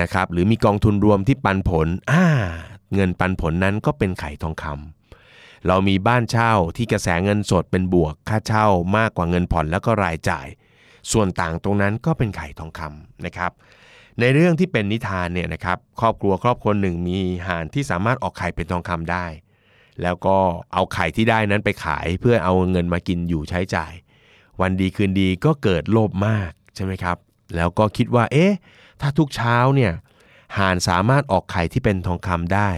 [0.02, 2.26] นะครับหรือมีกองทุนรวมที่ปันผลอ่า
[2.94, 8.68] เงินปันผลนั้นก็เป็นไข่ทองคำเรามีบ้านเช่าที่กระแสเงินสดเป็นบวก ค่าเช่า
[8.98, 10.48] มากกว่าเงินผ่อนแล้วก็รายจ่าย
[11.12, 13.52] ส่วนต่างตรงนั้นก็เป็นไข่ทองคำนะครับ
[14.20, 17.18] ในเรื่องที่เป็นนิทานเนี่ยนะครับครอบครัวครอบครัวหนึ่งมี
[17.48, 19.26] ห่านที่สามารถออกไข่เป็นทองคำได้
[20.02, 20.38] แล้วก็
[20.74, 23.94] เอาไข่ที่ได้นั้นไปขายเพื่อเอาเงินมากินอยู่ใช้จ่าย
[24.62, 27.18] วันดีคืนดีก็เกิดโลภมากใช่ไหมครับ
[27.56, 28.54] แล้วก็คิดว่าเอ๊ะ
[29.02, 29.92] ถ้าทุกเช้าเนี่ย
[30.58, 32.70] ห่านสามารถออกไข่ที่เป็นทองคำได้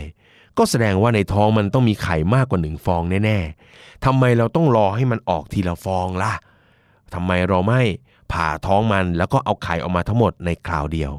[0.58, 6.34] ก็แสดงว่าในท้องมันต้องมีไข่มากกว่าหนึ่งฟองแน่ๆทำไมเราต้องรอให้มันออกทีละฟองล่ะ
[7.14, 7.82] ทำไมเราไม่
[8.32, 11.12] ผ่าท้องมันแล้วก็เอาไข่ออกมาทั้งหมดในคราวเดียว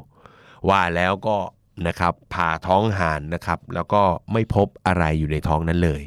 [0.69, 1.37] ว่าแล้วก็
[1.87, 4.01] นะครับผ่าท้องห่านนะครับแล้วก็
[4.33, 6.01] ไม่พบอะไรอยู่ในท้องนั้นเลย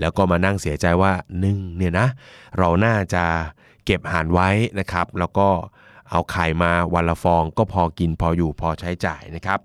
[0.00, 2.08] แล้วก็มานั่งเสียใจว่าหนึ่งเนี่ยนะ
[2.58, 3.24] เราน่าจะ
[3.84, 4.48] เก็บห่านไว้
[4.80, 5.48] นะครับ แล้วก็
[6.10, 9.58] เอาไข่มาวันละฟองก็พอกินพออยู่พอใช้จ่ายนะครับ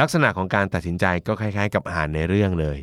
[0.00, 2.78] ลักษณะของการตัดสินใจก็คล้ายๆ กับห่านในเรื่องเลย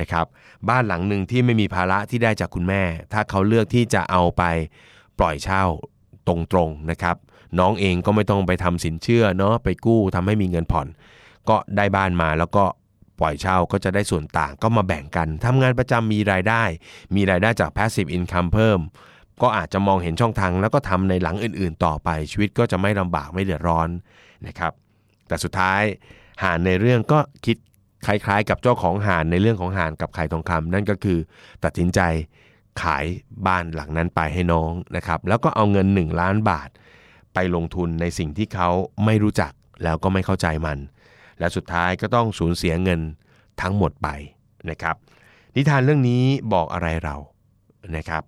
[0.00, 0.26] นะครับ
[0.68, 4.42] บ้านหลังหนึ่งที่ไม่มีภาระที่ได้จากคุณแม่ ถ้าเขาเลือกที่จะเอาไป
[5.18, 5.64] ปล่อยเช่า
[6.28, 6.34] ตร
[6.66, 7.16] งๆนะครับ
[7.58, 10.86] น้องเองก็ไม่ต้องไปทำสินเชื่อเนาะไปกู้ทำให้มีเงินผ่อน
[11.48, 12.64] ก็ได้บ้านมาแล้วก็
[13.20, 16.62] ปล่อยเช่าก็จะได้ส่วนต่างก็มาแบ่งกันทำงานประจำมีรายได้
[17.16, 18.80] มีรายได้จาก passive income เพิ่ม
[19.42, 23.88] ก็อาจจะมองเห็นช่องทางแล้วก็ทำในหลังอื่นๆ ต่อไป ชีวิตก็จะไม่ลำบากไม่เดือดร้อน
[24.46, 24.72] นะครับ
[25.28, 25.82] แต่สุดท้าย
[26.42, 27.56] หานในเรื่องก็คิด
[28.06, 31.18] คล้ายๆ กับเจ้าของหานในเรื่องของหานกับไข่ทองคำนั่นก็คือ
[31.64, 32.00] ตัดสินใจ
[32.82, 33.04] ขาย
[33.46, 36.68] บ้านหลังนั้นไปให้น้องนะครับ แล้วก็เอาเงิน 1 ล้านบาท
[37.34, 38.68] ไปลงทุนในสิ่งที่เขา
[39.04, 39.52] ไม่รู้จัก
[39.84, 40.78] แล้วก็ไม่เข้าใจมัน
[41.38, 43.00] และสุดท้ายก็ต้องสูญเสียเงิน
[43.60, 44.08] ทั้งหมดไป
[44.70, 44.96] นะครับ
[45.56, 47.16] นิทานเรื่องนี้บอกอะไรเรา
[47.96, 48.22] นะครับ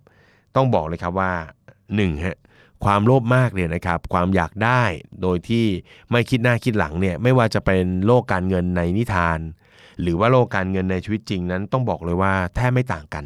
[0.55, 1.33] ต้องบอกเลยครับว่า
[1.79, 2.37] 1ฮะ
[2.85, 4.83] ความโลภมากเนี่ยนะครับ ความอยากได้
[5.21, 5.65] โดยที่
[6.11, 9.39] ไม่คิดหน้าคิดหลังเนี่ยไม่ว่าจะเป็นโลกการเงินในนิทาน
[10.01, 13.25] หรือว่าโลกการเงินในชีวิตจริงนั้นต้องบอกเลยว่าแทบไม่ต่างกัน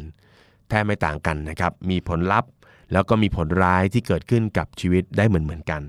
[0.68, 2.50] แทบไม่ต่างกันนะครับ มีผลลัพธ์
[2.92, 5.82] แล้วก็มีผลร้ายที่เกิดขึ้นกับชีวิตได้เหมือนเหมือนกัน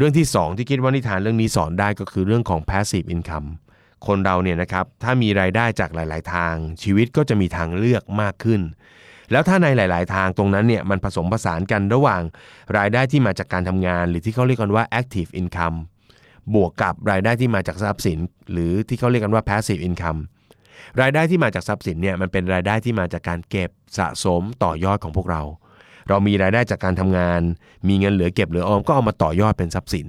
[0.00, 3.48] เรื่องที่ 2 ที่คิดว่านิทานเรื่องนี้สอนได้ก็คือเรื่องของ passive income
[4.06, 8.60] คนเราเนี่ยนะครับถ้ามีรายได้จากหลาย ๆ ทาง ชีวิตก็จะมีทางเลือกมากขึ้น
[9.32, 12.22] แล้วถ้าในหลาย ๆ ทางตรงนั้นเนี่ยมันผสมผสานกันระหว่าง
[12.78, 15.76] รายได้ที่มาจากการทำงาน หรือที่เขาเรียกกันว่า active income
[16.54, 18.18] บวกกับรายได้ที่มาจากทรัพย์สิน
[18.52, 20.20] หรือที่เขาเรียกกันว่า passive income
[21.00, 25.42] รายได้ที่มาจากทรัพย์สินเนี่ยมันเป็นรายได้ที่มาจากการเก็บสะสมต่อยอดของพวกเรา
[26.08, 27.40] เรามีรายได้จากการทำงาน
[27.88, 30.06] มีเงินเหลือเก็บเหลือออมก็เอามาต่อยอดเป็นทรัพย์สิน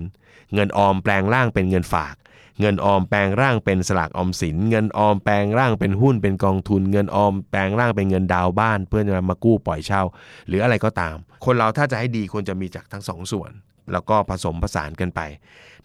[0.53, 2.15] เงินออมแปลงร่างเป็นเงินฝาก
[2.61, 10.01] เงินออมแปลงร่างเป็นสลากออมสิน เงินออมแปลงร่างเป็นหุ้นเป็นกองทุน เงินออมแปลงร่างเป็นเงินดาวบ้าน เพื่อจะมากู้ปล่อยเช่า
[10.47, 13.51] หรืออะไรก็ตาม คนเราถ้าจะให้ดีควรจะมีจากทั้งสองส่วน
[13.91, 15.19] แล้วก็ผสมผสานกันไป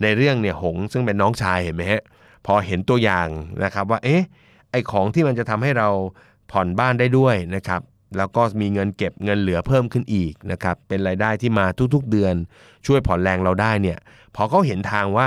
[0.02, 2.02] ในเรื่องเนี่ยหงซึ่งเป็นน้องชายเห็นไหมฮะ
[2.46, 3.28] พอเห็นตัวอย่าง
[3.64, 4.22] นะครับว่าเอ๊ะ
[4.70, 5.88] ไอของที่มันจะทำให้เรา
[6.50, 7.80] ผ่อนบ้านได้ด้วยนะครับ
[8.16, 12.34] แล้วก็มีเงินเก็บเงินเหลือเพิ่มขึ้นอีกนะครับเป็นรายได้ที่มาทุกๆเดือน
[12.86, 13.98] ช่วยผ่อนแรงเราได้เนี่ย
[14.34, 15.26] พอเขาเห็นทางว่า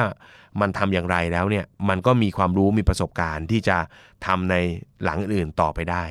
[0.61, 3.77] มันทำอย่างไรแล้วเนี่ยมันก็มีความรู้มีประสบการณ์ที่จะ
[4.25, 4.55] ทำใน
[5.03, 6.03] หลังอื่นต่อไปได้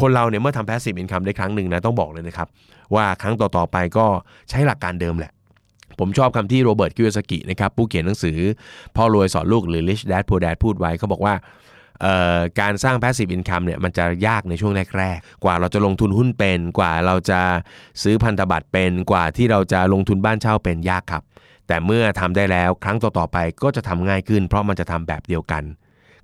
[0.00, 2.48] คนเราเนี่ยเมื่อทำ passive income ได้ครั้งหนึ่งนะต้องบอกเลยนะครับ
[2.94, 4.06] ว่าครั้งต่อๆไปก็
[4.50, 5.32] ใช้หลักการเดิมแหละ
[5.98, 8.38] ผมชอบคำที่โรเบิร์ตคิโยซากินะครับผู้เขียนหนังสือ
[8.96, 11.34] พ่อรวยสอนลูกหรือ Rich Dad Poor Dad พูดไว้เขาบอกว่า
[12.60, 17.40] การสร้าง passive income เนี่ยมันจะยากในช่วงแรกๆ กว่าเราจะลงทุนหุ้นเป็น กว่าเราจะ
[18.02, 21.22] ซื้อพันธบัตรเป็น กว่าที่เราจะลงทุนบ้านเช่าเป็นยากครับ
[21.68, 25.62] แต่เมื่อทำได้แล้วครั้งต่อๆไปก็จะทำง่ายขึ้น เพราะมันจะทำแบบเดียวกัน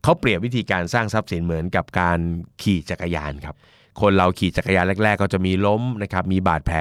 [0.03, 2.19] เขาเปรียบวิธีการสร้างทรัพย์สินเหมือนกับการ
[2.63, 3.55] ขี่จักรยานครับ
[4.01, 6.79] คนเราขี่จักรยานแรก ๆ ก็จะมีล้มนะครับมีบาดแผล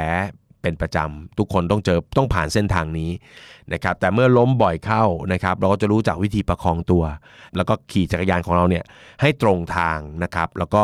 [0.62, 3.12] เป็นประจำทุกคนต้องเจอต้องผ่านเส้นทางนี้
[3.74, 7.04] นะครับแต่เมื่อล้มบ่อยเข้านะครับเราก็จะรู้จักวิธีประคองตัว
[7.56, 8.84] แล้วก็ขี่จักรยานของเราเนี่ย
[9.22, 10.84] ให้ตรงทางนะครับแล้วก็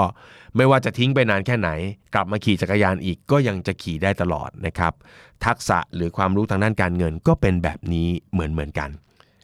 [0.55, 1.69] ไม่ว่าจะทิ้งไปนานแค่ไหน
[2.13, 4.93] กลับมาขี่จักรยานอีกก็ยังจะขี่ได้ตลอดนะครับ
[5.45, 8.89] ทักษะหรือความรู้ทางด้านการเงินก็เป็นแบบนี้เหมือนเหมือนกัน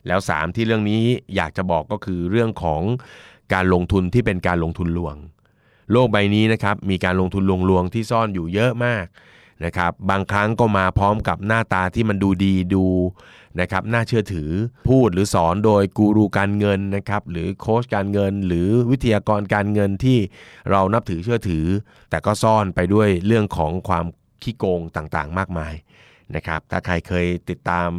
[0.07, 1.03] แล้ว 3 ที่เรื่องนี้
[1.35, 2.81] อยากจะบอกก็คือเรื่องของ
[3.53, 5.15] การลงทุนที่เป็นการลงทุนลวง
[5.91, 9.05] โลกใบนี้นะครับมีการลงทุนลวงๆที่ซ่อนอยู่เยอะมาก
[9.65, 12.85] นะครับบางครั้งก็มาพร้อมกับหน้าตาที่มันดูดีดู
[13.59, 14.49] นะครับน่าเชื่อถือ
[14.89, 20.17] พูดหรือสอนโดยกูรูการเงินนะครับหรือโค้ชการเงิน หรือวิทยากรการเงินที่
[20.69, 21.65] เรานับถือเชื่อถือ
[22.09, 24.05] แต่ก็ซ่อนไปด้วยเรื่องของความ
[24.43, 25.73] ขี้โกงต่างๆ มากมาย
[26.35, 27.89] นะครับถ้าใครเคยติดตาม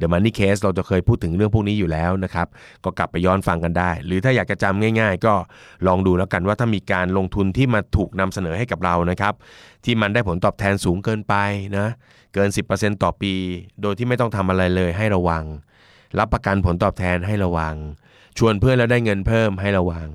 [0.00, 2.46] The Money Case เราจะเคยพูดถึงเรื่องพวกนี้อยู่แล้วนะครับ
[2.84, 5.34] ก็กลับไปย้อนฟังกันได้ หรือถ้าอยากจะจำง่าย ๆ ก็
[5.86, 9.34] ลองดูแล้วกันว่าถ้ามีการลงทุนที่มาถูกนำเสนอให้กับเรานะครับ
[9.84, 11.34] ที่มันได้ผลตอบแทนสูงเกินไป
[11.76, 11.88] นะ
[12.34, 13.32] เกิน 10%ต่อปี
[13.82, 15.44] โดยที่ไม่ต้องทำอะไรเลยให้ระวัง
[16.18, 17.74] รับประกันผลตอบแทนให้ระวัง
[18.38, 20.08] ชวนเพื่อนแล้วได้เงินเพิ่มให้ระวัง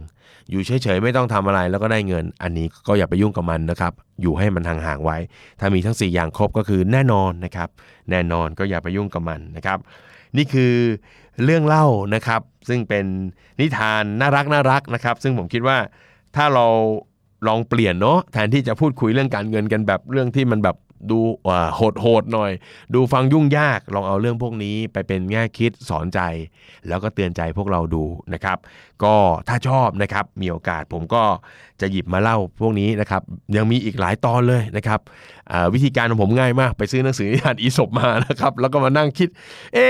[0.52, 5.18] อยู่เฉยๆไม่ต้องทำอะไรแล้วก็ได้เงิน อันนี้ก็อย่าไปยุ่งกับมันนะครับ อยู่ให้มันห่างๆไว้
[5.60, 7.70] ถ้ามีทั้ง 4 อย่างครบก็คือแน่นอนนะครับ
[8.12, 9.78] แน่นอนก็อย่าไปยุ่งกับมันนะครับ
[10.38, 10.74] นี่คือ
[11.44, 13.06] เรื่องเล่านะครับ ซึ่งเป็น
[13.60, 15.78] นิทานน่ารักน่ารักนะครับ ซึ่งผมคิดว่า
[16.36, 16.66] ถ้าเรา
[17.48, 20.76] ลองเปลี่ยนเนาะแทนที่จะพูดคุยเรื่องการเงินกันแบบเรื่องที่มันแบบ
[21.12, 21.20] ดู
[21.76, 22.52] โหดโหดหน่อย
[22.94, 26.20] ดูฟังยุ่งยากลองเอาเรื่องพวกนี้ไปเป็นแง่คิดสอนใจ
[26.88, 28.58] แล้วก็เตือนใจพวกเราดูนะครับ
[29.04, 29.16] ก็
[29.48, 31.24] ถ้าชอบนะครับมีโอกาสผมก็
[31.82, 33.22] จะหยิบมาเล่าพวกนี้นะครับ
[33.56, 35.00] ยังมีอีกหลายตอนเลยนะครับ
[35.74, 39.30] วิธีการของผมง่ายมาก ไปซื้อหนังสือนิทานอีสบมานะครับ แล้วก็มานั่งคิด
[39.74, 39.88] เอ๊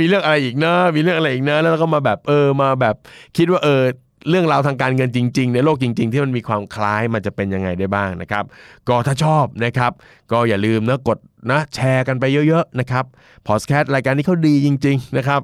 [0.00, 2.94] มีเรื่องอะไรอีกเนอะมีเรื่องอะไรอีกเนอะแล้วก็มาแบบเออมาแบบ
[3.36, 3.82] คิดว่าเออ
[4.28, 8.44] เรื่องราวทางการเงินจริง ๆ ในโลกจริง ๆ ที่มันมีความคล้ายมันจะเป็นยังไงได้บ้างนะครับ
[8.88, 9.92] ก็ถ้าชอบนะครับ
[10.32, 11.18] ก็อย่าลืมนะกด
[11.50, 13.04] นะแชร์กันไปเยอะๆนะครับ
[13.46, 15.40] พอสแคสรายการนี้เขาดีจริง ๆ นะครับ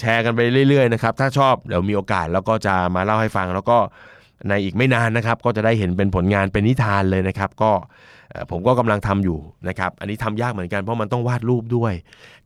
[0.00, 3.78] แชร์กันไปเรื่อยๆนะครับถ้าชอบเดี๋ยวมีโอกาสแล้วก็จะมาเล่าให้ฟังแล้วก็
[4.48, 7.72] ในอีกไม่นานนะครับ ก็จะได้เห็นเป็นผลงานเป็นนิทานเลยนะครับ ก็
[8.50, 11.92] ผมก็กำลังทำอยู่นะครับ อันนี้ทำยากเหมือนกันเพราะมันต้องวาดรูปด้วย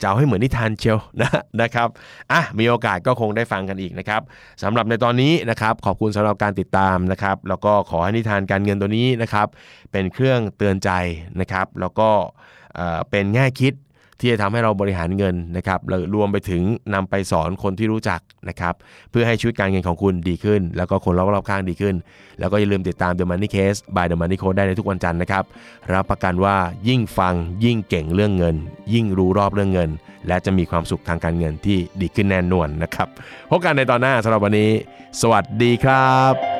[0.00, 1.30] จะเอาให้เหมือนนิทานเชียวนะ
[1.62, 1.88] นะครับ
[2.32, 4.22] อะมีโอกาสก็คงได้ฟังกันอีกนะครับ
[4.62, 9.46] สำหรับในตอนนี้นะครับขอบคุณสำหรับการติดตามนะครับ แล้วก็ขอให้นิทานการเงินตัวนี้นะครับ
[9.92, 10.90] เป็นเครื่องเตือนใจ
[11.40, 12.10] นะครับ แล้วก็
[13.10, 13.74] เป็นแง่คิด
[14.20, 15.80] ที่จะทำให้เราบริหารเงินนะครับ
[16.14, 16.62] รวมไปถึง
[16.94, 18.74] นำไปสอนคนที่รู้จักนะครับ
[19.11, 21.94] เพื่อให้ชีวิตการเงินของคุณดีขึ้น แล้วก็คนรอบๆข้างดีขึ้น
[22.40, 25.44] แล้วก็อย่าลืมติดตาม The Money Case by The Money Code ได้ในทุกวันจันทร์นะครับ
[25.92, 26.56] รับประกันว่า
[26.88, 28.56] ยิ่งฟังยิ่งเก่งเรื่องเงิน
[28.94, 29.90] ยิ่งรู้รอบเรื่องเงิน
[30.28, 33.09] และจะมีความสุขทางการเงินที่ดีขึ้นแน่นอนนะครับ
[33.50, 34.70] พบกันในตอนหน้าสำหรับวันนี้
[35.20, 36.60] สวัสดีครับ